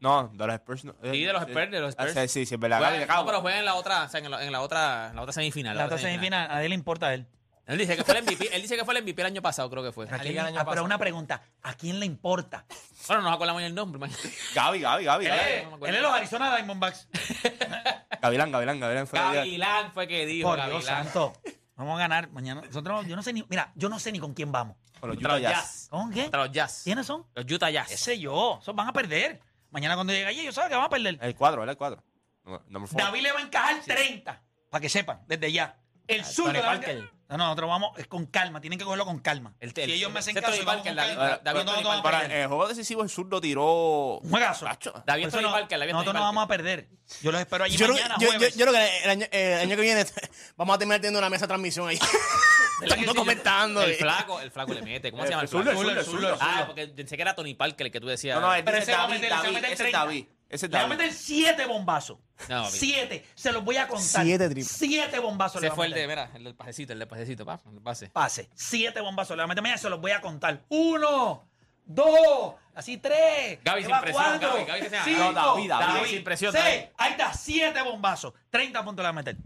No, 0.00 0.28
de 0.32 0.46
los 0.46 0.54
Spurs. 0.56 0.84
No. 0.84 0.94
Sí, 1.02 1.24
de 1.24 1.32
los 1.32 1.42
Spurs, 1.42 1.70
de 1.70 1.80
los 1.80 1.94
Ah, 1.98 2.06
Spurs. 2.06 2.30
Sí, 2.30 2.40
sí, 2.40 2.46
sí, 2.46 2.54
es 2.54 2.60
verdad. 2.60 2.78
Juega- 2.78 2.90
Gaby 2.92 3.06
de 3.06 3.12
no, 3.14 3.26
pero 3.26 3.40
juega 3.40 3.58
en 3.58 3.64
la 3.64 3.74
otra, 3.74 4.04
o 4.04 4.08
sea, 4.08 4.20
en 4.20 4.30
la, 4.30 4.44
en 4.44 4.52
la 4.52 4.60
otra, 4.60 5.08
en 5.10 5.16
la 5.16 5.22
otra 5.22 5.32
semifinal. 5.32 5.76
La 5.76 5.86
otra 5.86 5.98
semifinal, 5.98 6.50
a 6.50 6.62
él 6.62 6.68
le 6.70 6.74
importa 6.74 7.06
a 7.08 7.14
él. 7.14 7.26
Él 7.66 7.78
dice 7.78 7.96
que 7.96 8.04
fue 8.04 8.18
el 8.18 8.24
MVP, 8.24 8.54
él 8.54 8.60
dice 8.60 8.76
que 8.76 8.84
fue 8.84 8.94
el 8.94 9.02
MVP 9.02 9.22
el 9.22 9.26
año 9.26 9.40
pasado, 9.40 9.70
creo 9.70 9.82
que 9.82 9.90
fue. 9.90 10.04
¿A 10.10 10.18
quién 10.18 10.34
del 10.34 10.44
año 10.46 10.60
ah, 10.60 10.66
pero 10.68 10.84
una 10.84 10.98
pregunta, 10.98 11.40
¿a 11.62 11.72
quién 11.74 11.98
le 11.98 12.04
importa? 12.04 12.66
Bueno, 13.08 13.22
no 13.22 13.28
nos 13.30 13.36
acordamos 13.36 13.62
el 13.62 13.74
nombre. 13.74 13.98
man. 13.98 14.10
Gaby, 14.54 14.80
Gaby, 14.80 15.04
Gaby. 15.04 15.24
Él 15.26 15.30
Gaby. 15.32 15.50
es, 15.50 15.64
no 15.64 15.70
me 15.70 15.76
acuerdo. 15.76 15.86
él 15.86 15.94
es 15.96 16.02
los 16.02 16.12
Arizona 16.12 16.56
Diamondbacks. 16.56 17.08
Gavilán, 18.20 18.52
Gavilán, 18.52 18.80
Gavilán. 18.80 19.06
fue. 19.06 19.18
Gavilán 19.18 19.92
fue 19.92 20.06
que 20.06 20.26
dijo. 20.26 20.48
Por 20.48 20.56
Dios 20.58 20.84
Gavilán. 20.84 21.04
santo. 21.04 21.32
Vamos 21.76 21.96
a 21.96 21.98
ganar 22.00 22.30
mañana. 22.30 22.60
Nosotros, 22.62 23.06
yo 23.06 23.16
no 23.16 23.22
sé 23.22 23.32
ni, 23.32 23.44
mira, 23.48 23.72
yo 23.74 23.88
no 23.88 23.98
sé 23.98 24.12
ni 24.12 24.18
con 24.20 24.34
quién 24.34 24.52
vamos. 24.52 24.76
Con 25.00 25.10
los 25.10 25.18
Utah 25.18 25.38
Jazz. 25.38 25.88
¿Con 25.90 26.10
qué? 26.12 26.22
Contra 26.22 26.44
los 26.44 26.52
Jazz. 26.52 26.82
¿Quiénes 26.84 27.06
son? 27.06 27.26
Los 27.34 27.50
Utah 27.50 27.70
Jazz. 27.70 27.88
¿Qué 27.88 27.96
sé 27.96 28.18
yo? 28.18 28.58
Esos 28.60 28.74
van 28.76 28.88
a 28.88 28.92
perder. 28.92 29.40
Mañana 29.74 29.96
cuando 29.96 30.12
llegue 30.12 30.26
allí, 30.26 30.40
ellos 30.42 30.54
saben 30.54 30.70
que 30.70 30.76
van 30.76 30.84
a 30.84 30.88
perder. 30.88 31.18
El 31.20 31.34
cuadro, 31.34 31.60
¿verdad? 31.62 31.72
El 31.72 31.76
cuadro. 31.78 32.04
No. 32.44 32.86
David 32.92 33.22
le 33.22 33.32
va 33.32 33.40
a 33.40 33.42
encajar 33.42 33.80
30. 33.84 34.40
Para 34.70 34.80
que 34.80 34.88
sepan, 34.88 35.20
desde 35.26 35.50
ya. 35.50 35.76
El 36.06 36.24
sur 36.24 36.52
David- 36.52 36.64
Parker. 36.64 36.98
No, 37.28 37.38
no, 37.38 37.44
nosotros 37.46 37.70
vamos 37.70 37.98
es 37.98 38.06
con 38.06 38.26
calma. 38.26 38.60
Tienen 38.60 38.78
que 38.78 38.84
cogerlo 38.84 39.04
con 39.06 39.18
calma. 39.18 39.54
El- 39.58 39.72
si 39.74 39.80
el- 39.80 39.90
ellos 39.92 40.12
me 40.12 40.20
hacen 40.20 40.34
caso, 40.36 40.52
Tony 40.52 40.64
Parker, 40.64 40.94
David- 40.94 41.16
calma. 41.16 41.40
David 41.42 41.60
Tony 41.64 41.82
no 41.82 41.90
a 41.92 42.02
Para 42.02 42.26
el 42.26 42.46
juego 42.46 42.68
decisivo, 42.68 43.02
el 43.02 43.08
zurdo 43.08 43.40
tiró. 43.40 44.18
Un 44.22 44.30
juegazo. 44.30 44.66
David 45.06 45.30
Tony 45.30 45.42
no- 45.42 45.50
Parker, 45.50 45.78
David 45.80 45.92
Nosotros 45.92 46.14
no 46.14 46.20
vamos 46.20 46.44
a 46.44 46.46
perder. 46.46 46.88
Yo 47.22 47.32
los 47.32 47.40
espero 47.40 47.64
allí 47.64 47.76
Yo, 47.76 47.86
creo- 47.86 47.96
mañana, 47.96 48.14
yo, 48.20 48.26
yo, 48.26 48.28
jueves. 48.28 48.54
yo 48.54 48.66
creo 48.66 48.74
que 48.74 48.98
el 49.04 49.10
año, 49.10 49.26
eh, 49.32 49.54
el 49.54 49.60
año 49.62 49.76
que 49.76 49.82
viene 49.82 50.04
vamos 50.56 50.76
a 50.76 50.78
terminar 50.78 51.00
teniendo 51.00 51.18
una 51.18 51.30
mesa 51.30 51.46
de 51.46 51.48
transmisión 51.48 51.88
ahí. 51.88 51.98
¿Verdad 52.80 52.94
que 52.96 53.00
Estamos 53.02 53.14
comentando. 53.14 53.82
El 53.82 53.90
eh. 53.92 53.94
flaco, 53.94 54.40
el 54.40 54.50
flaco 54.50 54.74
le 54.74 54.82
mete. 54.82 55.10
¿Cómo 55.10 55.24
se 55.24 55.30
llama 55.30 55.42
el 55.42 55.48
flaco? 55.48 55.70
el 55.82 56.04
zurdo. 56.04 56.36
Ah, 56.40 56.64
porque 56.66 56.88
pensé 56.88 57.16
que 57.16 57.22
era 57.22 57.34
Tony 57.34 57.54
Parker 57.54 57.86
el 57.86 57.92
que 57.92 58.00
tú 58.00 58.06
decías. 58.06 58.40
No, 58.40 58.48
no, 58.48 58.54
el 58.54 58.64
Pero 58.64 58.78
ese 58.78 58.82
ese 58.84 58.92
es 58.92 58.98
va 58.98 59.04
a 59.04 59.06
David, 59.08 59.20
meter- 59.20 59.32
ese 59.32 59.34
va 59.34 59.38
a 59.38 59.42
David, 59.42 59.54
meter 59.54 59.72
ese 59.72 59.72
es 59.72 59.78
30. 59.90 59.98
David. 59.98 60.26
Ese 60.48 60.66
es 60.66 60.72
Le 60.72 60.78
va 60.78 60.84
a 60.84 60.88
meter 60.88 61.12
siete 61.12 61.66
bombazos. 61.66 62.18
No, 62.48 62.68
siete. 62.70 63.26
Se 63.34 63.52
los 63.52 63.64
voy 63.64 63.76
a 63.76 63.88
contar. 63.88 64.24
Siete 64.24 64.44
triples. 64.48 64.68
Siete 64.68 65.18
bombazos. 65.18 65.60
le 65.60 65.66
Ese 65.66 65.70
va 65.70 65.74
a 65.74 65.76
fue 65.76 65.86
el 65.86 65.92
de, 65.94 66.06
mira, 66.06 66.30
el 66.34 66.44
del 66.44 66.54
pasecito, 66.54 66.92
el 66.92 66.98
del 66.98 67.08
pasecito, 67.08 67.44
pa, 67.44 67.60
el 67.72 67.80
pase. 67.80 68.08
Pase. 68.10 68.50
Siete 68.54 69.00
bombazos. 69.00 69.36
Le 69.36 69.40
va 69.40 69.44
a 69.44 69.48
meter 69.48 69.62
mañana. 69.62 69.78
Se 69.78 69.88
los 69.90 70.00
voy 70.00 70.10
a 70.12 70.20
contar. 70.20 70.62
Uno. 70.68 71.48
Dos. 71.86 72.54
Así 72.74 72.96
tres. 72.98 73.58
Gaby, 73.62 73.84
sin 73.84 74.00
presión, 74.00 74.22
cuatro, 74.22 74.50
Gaby, 74.52 74.64
Gaby, 74.64 74.80
que 74.80 74.90
se 74.90 75.02
cinco, 75.04 75.18
No, 75.24 75.32
David, 75.32 75.68
David, 75.68 76.06
sin 76.10 76.24
presión, 76.24 76.52
seis. 76.52 76.64
David. 76.64 76.86
Ahí 76.96 77.10
está. 77.12 77.34
Siete 77.34 77.82
bombazos. 77.82 78.32
30 78.50 78.84
puntos 78.84 79.02
le 79.02 79.06
va 79.06 79.08
a 79.10 79.12
meter. 79.12 79.36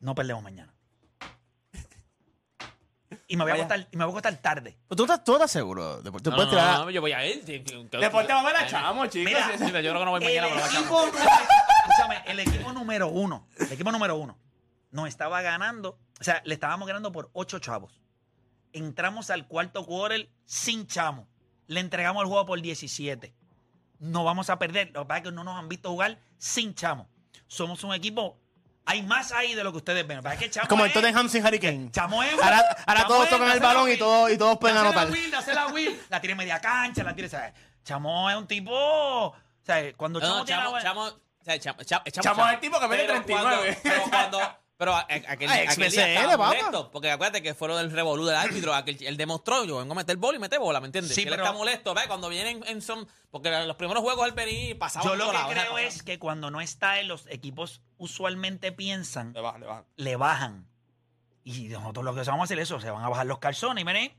No 0.00 0.14
perdemos 0.14 0.42
mañana. 0.42 0.72
Y 3.32 3.36
me 3.36 3.44
voy 3.44 3.52
a 3.52 3.54
Vaya. 3.54 3.64
acostar, 3.66 3.88
y 3.92 3.96
me 3.96 4.04
voy 4.04 4.10
a 4.10 4.18
acostar 4.18 4.36
tarde. 4.42 4.76
Pero 4.88 4.96
¿Tú 4.96 5.02
estás, 5.04 5.22
tú 5.22 5.32
estás 5.34 5.50
seguro? 5.52 5.98
¿Tú 6.02 6.10
No, 6.10 6.12
puedes 6.12 6.34
no, 6.36 6.48
tirar? 6.50 6.78
no, 6.80 6.90
yo 6.90 7.00
voy 7.00 7.12
a 7.12 7.22
él. 7.24 7.44
Deporte 7.44 8.32
va 8.32 8.40
a 8.40 8.44
ver 8.44 8.56
a 8.56 8.66
Chamo, 8.66 9.06
chicos. 9.06 9.24
Mira, 9.24 9.46
Sí, 9.46 9.52
sí. 9.58 9.64
Sí, 9.66 9.70
pero 9.70 9.80
yo 9.80 9.90
creo 9.90 10.00
que 10.00 10.04
no 10.04 10.10
voy 10.10 10.20
mañana, 10.20 10.46
el, 10.48 10.52
pero 10.52 10.60
va 10.60 10.66
a 10.66 10.70
equipo, 10.78 10.96
Chamo. 10.96 11.06
número- 11.06 11.30
escúchame, 11.86 12.22
el 12.26 12.40
equipo 12.40 12.72
número 12.72 13.08
uno, 13.08 13.46
el 13.58 13.72
equipo 13.72 13.92
número 13.92 14.16
uno, 14.16 14.36
nos 14.90 15.06
estaba 15.08 15.40
ganando, 15.42 15.98
o 16.20 16.24
sea, 16.24 16.42
le 16.44 16.54
estábamos 16.54 16.88
ganando 16.88 17.12
por 17.12 17.30
ocho 17.32 17.60
chavos. 17.60 18.00
Entramos 18.72 19.30
al 19.30 19.46
cuarto 19.46 19.86
quarter 19.86 20.28
sin 20.44 20.86
chamo. 20.88 21.28
Le 21.68 21.78
entregamos 21.80 22.22
el 22.22 22.28
juego 22.28 22.46
por 22.46 22.60
17. 22.60 23.32
No 24.00 24.24
vamos 24.24 24.50
a 24.50 24.58
perder. 24.58 24.90
Lo 24.92 25.02
que 25.02 25.06
pasa 25.06 25.18
es 25.18 25.24
que 25.24 25.32
no 25.32 25.44
nos 25.44 25.56
han 25.56 25.68
visto 25.68 25.88
jugar 25.90 26.18
sin 26.38 26.74
chamo. 26.74 27.08
Somos 27.46 27.84
un 27.84 27.94
equipo. 27.94 28.38
Hay 28.86 29.02
más 29.02 29.30
ahí 29.32 29.54
de 29.54 29.62
lo 29.62 29.70
que 29.70 29.78
ustedes 29.78 30.06
ven. 30.06 30.16
Lo 30.16 30.22
que 30.22 30.28
pasa 30.28 30.34
es 30.34 30.40
que 30.40 30.50
chamo 30.50 30.62
Es 30.64 30.68
como 30.68 30.84
el 30.84 30.88
es- 30.90 30.94
Tottenham 30.94 31.28
sin 31.28 31.46
Harry 31.46 31.60
Kane. 31.60 31.90
Chamo 31.92 32.22
es. 32.22 32.32
Ahora, 32.34 32.58
ahora 32.86 33.00
Chamo 33.02 33.08
todos 33.08 33.24
es, 33.24 33.30
tocan 33.30 33.44
el 33.46 33.50
hace 33.52 33.60
la 33.60 33.66
balón 33.66 33.82
y 33.88 33.90
Will. 33.92 33.98
todos, 33.98 34.30
y 34.32 34.38
todos 34.38 34.58
pueden 34.58 34.76
Hace 34.78 34.86
anotar. 34.86 35.06
la 35.06 35.12
Will, 35.12 35.34
hace 35.34 35.54
la 35.54 35.66
Will, 35.68 36.00
la 36.08 36.20
tiene 36.20 36.34
media 36.34 36.60
cancha, 36.60 37.02
la 37.04 37.14
tiene. 37.14 37.28
¿sabes? 37.28 37.52
Chamo 37.84 38.30
es 38.30 38.36
un 38.36 38.46
tipo. 38.46 38.72
O 38.72 39.34
sea, 39.62 39.92
cuando 39.96 40.18
No, 40.18 40.26
Chamo, 40.26 40.38
no, 40.38 40.44
tiene 40.44 40.62
Chamo, 40.62 40.76
la- 40.76 40.82
Chamo, 40.82 41.02
o 41.04 41.44
sea, 41.44 41.58
Chamo, 41.60 41.82
Chamo, 41.84 42.02
Chamo, 42.10 42.22
Chamo 42.22 42.46
es 42.48 42.54
el 42.54 42.60
tipo 42.60 42.80
que 42.80 42.88
mete 42.88 43.02
Pero 43.06 43.14
39. 43.24 43.56
cuando- 43.56 43.80
Pero 43.82 44.02
cuando, 44.10 44.58
pero 44.80 44.94
a- 44.94 45.00
a- 45.00 45.04
aquel, 45.04 45.50
Ah, 45.50 45.58
aquel 45.68 45.90
día 45.90 46.14
estaba 46.14 46.46
molesto, 46.46 46.90
porque 46.90 47.10
acuérdate 47.10 47.42
que 47.42 47.52
fue 47.52 47.68
lo 47.68 47.76
del 47.76 47.90
revolú 47.92 48.24
del 48.24 48.34
árbitro, 48.36 48.72
aquel, 48.74 48.96
él 49.04 49.18
demostró, 49.18 49.62
yo 49.66 49.76
vengo 49.76 49.92
a 49.92 49.96
meter 49.96 50.16
bola 50.16 50.38
y 50.38 50.40
mete 50.40 50.56
bola, 50.56 50.80
¿me 50.80 50.86
entiendes? 50.86 51.14
Sí, 51.14 51.22
Que 51.24 51.30
pero- 51.30 51.42
él 51.42 51.46
está 51.48 51.52
molesto, 51.58 51.92
¿ves? 51.92 52.06
Cuando 52.06 52.30
vienen 52.30 52.64
en 52.66 52.80
son, 52.80 53.06
porque 53.30 53.50
los 53.66 53.76
primeros 53.76 54.02
juegos 54.02 54.26
él 54.26 54.32
venía 54.32 54.70
y 54.70 54.74
pasaba 54.74 55.04
Yo 55.04 55.16
lo 55.16 55.30
que 55.32 55.36
creo 55.50 55.76
esa 55.76 55.96
es 55.98 56.02
que 56.02 56.18
cuando 56.18 56.50
no 56.50 56.62
está 56.62 56.98
él, 56.98 57.08
los 57.08 57.26
equipos 57.26 57.82
usualmente 57.98 58.72
piensan, 58.72 59.34
Le 59.34 59.40
baja, 59.42 59.58
le 59.58 59.66
baja. 59.66 59.84
le 59.96 60.16
bajan. 60.16 60.66
Y 61.44 61.68
nosotros 61.68 62.02
lo 62.02 62.14
que 62.14 62.22
vamos 62.22 62.40
a 62.40 62.44
hacer 62.44 62.58
es 62.58 62.68
eso, 62.68 62.80
se 62.80 62.90
van 62.90 63.04
a 63.04 63.08
bajar 63.10 63.26
los 63.26 63.38
calzones 63.38 63.82
y 63.82 63.84
miren, 63.84 64.12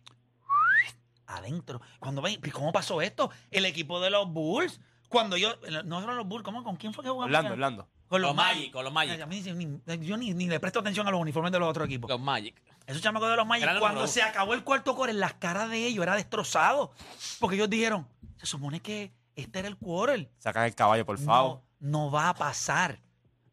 adentro. 1.27 1.81
Cuando 1.99 2.21
ven, 2.21 2.39
¿y 2.43 2.51
¿cómo 2.51 2.71
pasó 2.71 3.01
esto? 3.01 3.31
El 3.49 3.65
equipo 3.65 3.99
de 3.99 4.09
los 4.11 4.27
Bulls, 4.31 4.79
cuando 5.07 5.37
yo, 5.37 5.55
nosotros 5.85 6.15
los 6.15 6.27
Bulls, 6.27 6.43
¿cómo, 6.43 6.63
¿con 6.63 6.75
quién 6.75 6.93
fue 6.93 7.03
que 7.03 7.09
jugamos? 7.09 7.25
Orlando, 7.35 7.53
Orlando. 7.53 7.87
Con 8.11 8.21
Los 8.21 8.35
Magic, 8.35 8.73
con 8.73 8.83
los 8.83 8.91
Magic. 8.91 9.21
A 9.21 9.25
mí 9.25 9.41
ni- 9.41 10.05
yo 10.05 10.17
ni, 10.17 10.33
ni 10.33 10.47
le 10.47 10.59
presto 10.59 10.79
atención 10.81 11.07
a 11.07 11.11
los 11.11 11.21
uniformes 11.21 11.49
de 11.53 11.59
los 11.59 11.69
otros 11.69 11.85
equipos. 11.85 12.09
Los 12.09 12.19
Magic. 12.19 12.61
Esos 12.85 13.01
chamacos 13.01 13.29
de 13.29 13.37
los 13.37 13.47
Magic, 13.47 13.63
Eran 13.63 13.75
los 13.75 13.81
cuando 13.81 14.01
número 14.01 14.11
se 14.11 14.21
acabó 14.21 14.53
el 14.53 14.65
cuarto 14.65 14.97
core, 14.97 15.13
las 15.13 15.35
caras 15.35 15.69
de 15.69 15.85
ellos 15.87 16.03
era 16.03 16.15
destrozado. 16.17 16.91
Porque 17.39 17.55
ellos 17.55 17.69
dijeron, 17.69 18.05
se 18.35 18.47
supone 18.47 18.81
que 18.81 19.13
este 19.37 19.59
era 19.59 19.69
el 19.69 19.77
quarter. 19.77 20.29
Sacan 20.39 20.65
el 20.65 20.75
caballo, 20.75 21.05
por 21.05 21.17
favor. 21.19 21.61
No, 21.79 21.89
no 22.05 22.11
va 22.11 22.27
a 22.27 22.33
pasar. 22.33 22.99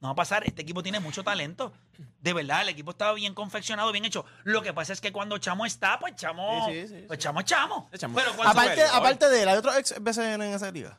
No 0.00 0.08
va 0.08 0.12
a 0.12 0.16
pasar. 0.16 0.42
Este 0.44 0.62
equipo 0.62 0.82
tiene 0.82 0.98
mucho 0.98 1.22
talento. 1.22 1.72
De 2.20 2.32
verdad, 2.32 2.62
el 2.62 2.68
equipo 2.70 2.90
estaba 2.90 3.12
bien 3.12 3.34
confeccionado, 3.34 3.92
bien 3.92 4.04
hecho. 4.06 4.24
Lo 4.42 4.60
que 4.62 4.72
pasa 4.72 4.92
es 4.92 5.00
que 5.00 5.12
cuando 5.12 5.38
Chamo 5.38 5.66
está, 5.66 6.00
pues 6.00 6.16
Chamo. 6.16 6.66
Sí, 6.68 6.80
sí, 6.82 6.88
sí, 6.88 7.04
pues 7.06 7.20
Chamo 7.20 7.38
es 7.38 7.46
Chamo. 7.46 7.88
Pero 7.92 8.10
cuando. 8.34 8.48
Aparte, 8.48 8.82
aparte 8.92 9.28
de 9.28 9.42
él, 9.44 9.48
¿hay 9.50 9.56
otro 9.56 9.72
ex 9.76 9.94
BCN 10.00 10.42
en 10.42 10.54
esa 10.54 10.68
liga? 10.72 10.98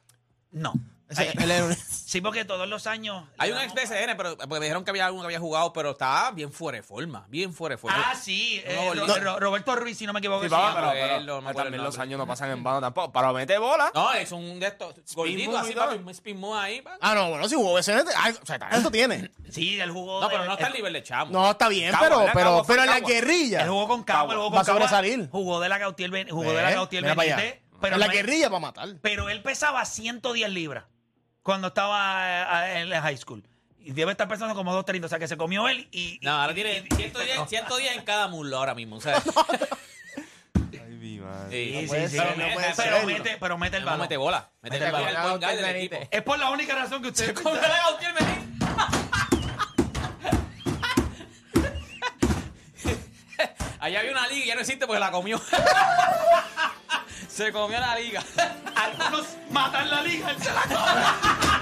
No. 0.52 0.74
Ese- 1.10 1.32
él 1.32 1.76
Sí, 2.10 2.22
porque 2.22 2.44
todos 2.46 2.68
los 2.68 2.88
años. 2.88 3.24
Hay 3.38 3.50
le 3.52 3.56
un 3.58 3.62
ex 3.62 3.74
damos- 3.76 3.90
BCN, 3.90 4.18
pero 4.18 4.36
porque 4.38 4.48
me 4.60 4.60
dijeron 4.66 4.84
que 4.84 4.90
había 4.90 5.06
alguno 5.06 5.24
que 5.24 5.28
había 5.28 5.40
jugado, 5.40 5.72
pero 5.74 5.92
estaba 5.92 6.32
bien 6.32 6.52
fuera 6.52 6.78
de 6.78 6.84
forma. 6.84 7.26
Bien 7.30 7.54
fuera 7.54 7.76
de 7.76 7.78
forma. 7.78 8.04
Ah, 8.12 8.16
sí. 8.16 8.62
eh, 8.66 8.76
No, 8.76 8.94
Ro- 8.96 9.08
no. 9.08 9.20
Ro- 9.20 9.40
Roberto 9.40 9.76
Ruiz, 9.76 9.98
si 9.98 10.08
no 10.08 10.14
me 10.14 10.20
equivoco. 10.20 10.42
Sí, 10.42 10.50
se 10.50 10.56
papá, 10.56 10.70
llama. 10.70 10.76
pero, 10.76 10.88
me 10.88 10.94
pero- 10.94 11.06
acuerdo, 11.14 11.26
no 11.28 11.36
me 11.36 11.40
pero 11.42 11.50
acuerdo 11.50 11.64
también 11.66 11.80
el 11.82 11.86
los 11.86 11.94
nombre. 11.96 12.04
años 12.10 12.18
no 12.20 12.28
pasan 12.28 12.50
en 12.52 12.64
vano 12.64 12.82
tampoco. 12.82 13.12
Para 13.12 13.34
meter 13.34 13.60
bola. 13.60 13.92
No, 13.94 14.12
es 14.14 14.32
un 14.32 14.60
de 14.60 14.68
estos 14.68 14.96
gordito, 15.14 15.52
move 15.52 15.60
así, 15.60 15.72
y 15.72 15.76
todo. 15.76 15.86
papi, 15.86 15.98
un 15.98 16.10
spin 16.10 16.40
move 16.40 16.58
ahí. 16.60 16.82
pa. 16.82 16.98
Ah, 17.02 17.14
no, 17.14 17.30
bueno, 17.30 17.48
si 17.50 17.56
jugó 17.56 17.74
BCN, 17.74 18.04
ay, 18.16 18.36
o 18.42 18.46
sea, 18.46 18.58
talento 18.60 18.90
tiene. 18.92 19.30
Sí, 19.52 19.80
él 19.80 19.92
jugó. 19.92 20.22
No, 20.22 20.30
pero 20.30 20.46
no 20.46 20.54
está 20.54 20.66
al 20.68 20.72
él- 20.74 20.78
nivel 20.78 20.94
de 20.94 21.04
Chamo. 21.04 21.32
No, 21.32 21.52
está 21.52 21.68
bien, 21.70 21.92
Cagua, 21.92 22.08
pero, 22.08 22.20
¿verdad? 22.20 22.34
pero, 22.36 22.46
Cagua 22.50 22.64
fue 22.64 22.76
pero 22.76 22.84
en 22.84 22.90
la 22.90 22.96
Cagua. 22.96 23.10
guerrilla. 23.10 23.62
Él 23.64 23.70
jugó 23.70 23.88
con 23.88 24.04
Cagua, 24.04 24.34
él 24.34 24.40
jugó 24.40 24.50
Va 24.52 24.58
con 24.58 24.62
a 24.62 24.74
sobresalir. 24.74 25.30
Jugó 25.32 25.60
de 25.60 25.70
la 25.70 25.78
Gautier, 25.78 26.10
Ben- 26.12 26.30
jugó 26.30 26.50
de 26.52 26.58
la 26.62 26.68
¿Ves? 26.70 26.76
Gautier 26.76 27.04
Mira 27.04 27.16
para 27.16 27.26
allá. 27.26 27.36
Benítez. 27.38 27.62
Pero, 27.82 27.94
en 27.96 28.00
la 28.02 28.08
no 28.08 28.12
es- 28.12 28.18
guerrilla 28.18 28.50
va 28.50 28.58
a 28.58 28.60
matar. 28.60 28.90
pero 29.02 29.30
él 29.30 29.42
pesaba 29.42 29.86
110 29.86 30.50
libras 30.50 30.84
cuando 31.50 31.70
estaba 31.70 32.68
eh, 32.70 32.82
en 32.82 32.90
la 32.90 33.02
high 33.02 33.18
school. 33.18 33.44
Y 33.80 33.92
debe 33.94 34.12
estar 34.12 34.28
pesando 34.28 34.54
como 34.54 34.72
230, 34.72 35.08
o 35.08 35.10
sea 35.10 35.18
que 35.18 35.28
se 35.28 35.36
comió 35.36 35.68
él 35.68 35.88
y. 35.92 36.20
No, 36.22 36.32
ahora 36.40 36.54
tiene 36.54 36.86
y- 36.92 36.96
110, 36.96 37.50
110 37.50 37.98
en 37.98 38.04
cada 38.04 38.28
muslo 38.28 38.58
ahora 38.58 38.76
mismo. 38.76 38.98
O 38.98 39.02
sea, 39.02 39.16
Ay, 40.72 40.80
mi 41.00 41.18
madre. 41.18 41.50
sí, 41.52 41.80
Sí, 41.82 41.88
puede 41.88 42.08
sí, 42.10 42.18
ser, 42.18 42.28
pero 42.28 42.38
no 42.38 42.48
me- 42.48 42.54
puede 42.54 42.74
pero, 42.78 42.98
ser. 42.98 43.06
mete, 43.08 43.38
pero 43.40 43.58
mete 43.58 43.78
el 43.78 43.84
no 43.84 43.88
balón. 43.88 44.02
mete 44.02 44.18
bola. 44.18 44.52
Mete, 44.62 44.76
Mete 44.76 44.86
el 44.86 44.92
balón. 44.92 45.08
balón. 45.08 45.24
el 45.24 45.30
point 45.32 45.44
guard 45.44 45.56
del 45.56 45.74
Benítez. 45.74 45.98
equipo. 46.02 46.16
Es 46.18 46.22
por 46.24 46.38
la 46.38 46.50
única 46.52 46.76
razón 46.76 47.02
que 47.02 47.08
usted. 47.08 47.34
¿Cómo 47.34 47.56
le 47.56 47.62
da 47.62 47.78
Gautier 47.90 48.14
Benítez? 48.14 48.40
Allá 53.80 54.00
había 54.02 54.12
una 54.12 54.28
liga 54.28 54.44
y 54.46 54.48
ya 54.50 54.56
no 54.56 54.62
existe 54.62 54.86
porque 54.86 55.00
la 55.00 55.10
comió. 55.12 55.42
Se 57.40 57.54
comió 57.54 57.80
la 57.80 57.98
liga. 57.98 58.22
Algunos 58.76 59.26
matan 59.50 59.90
la 59.90 60.02
liga, 60.02 60.30
él 60.32 60.44
se 60.44 60.52
la 60.52 60.62
come. 60.64 61.59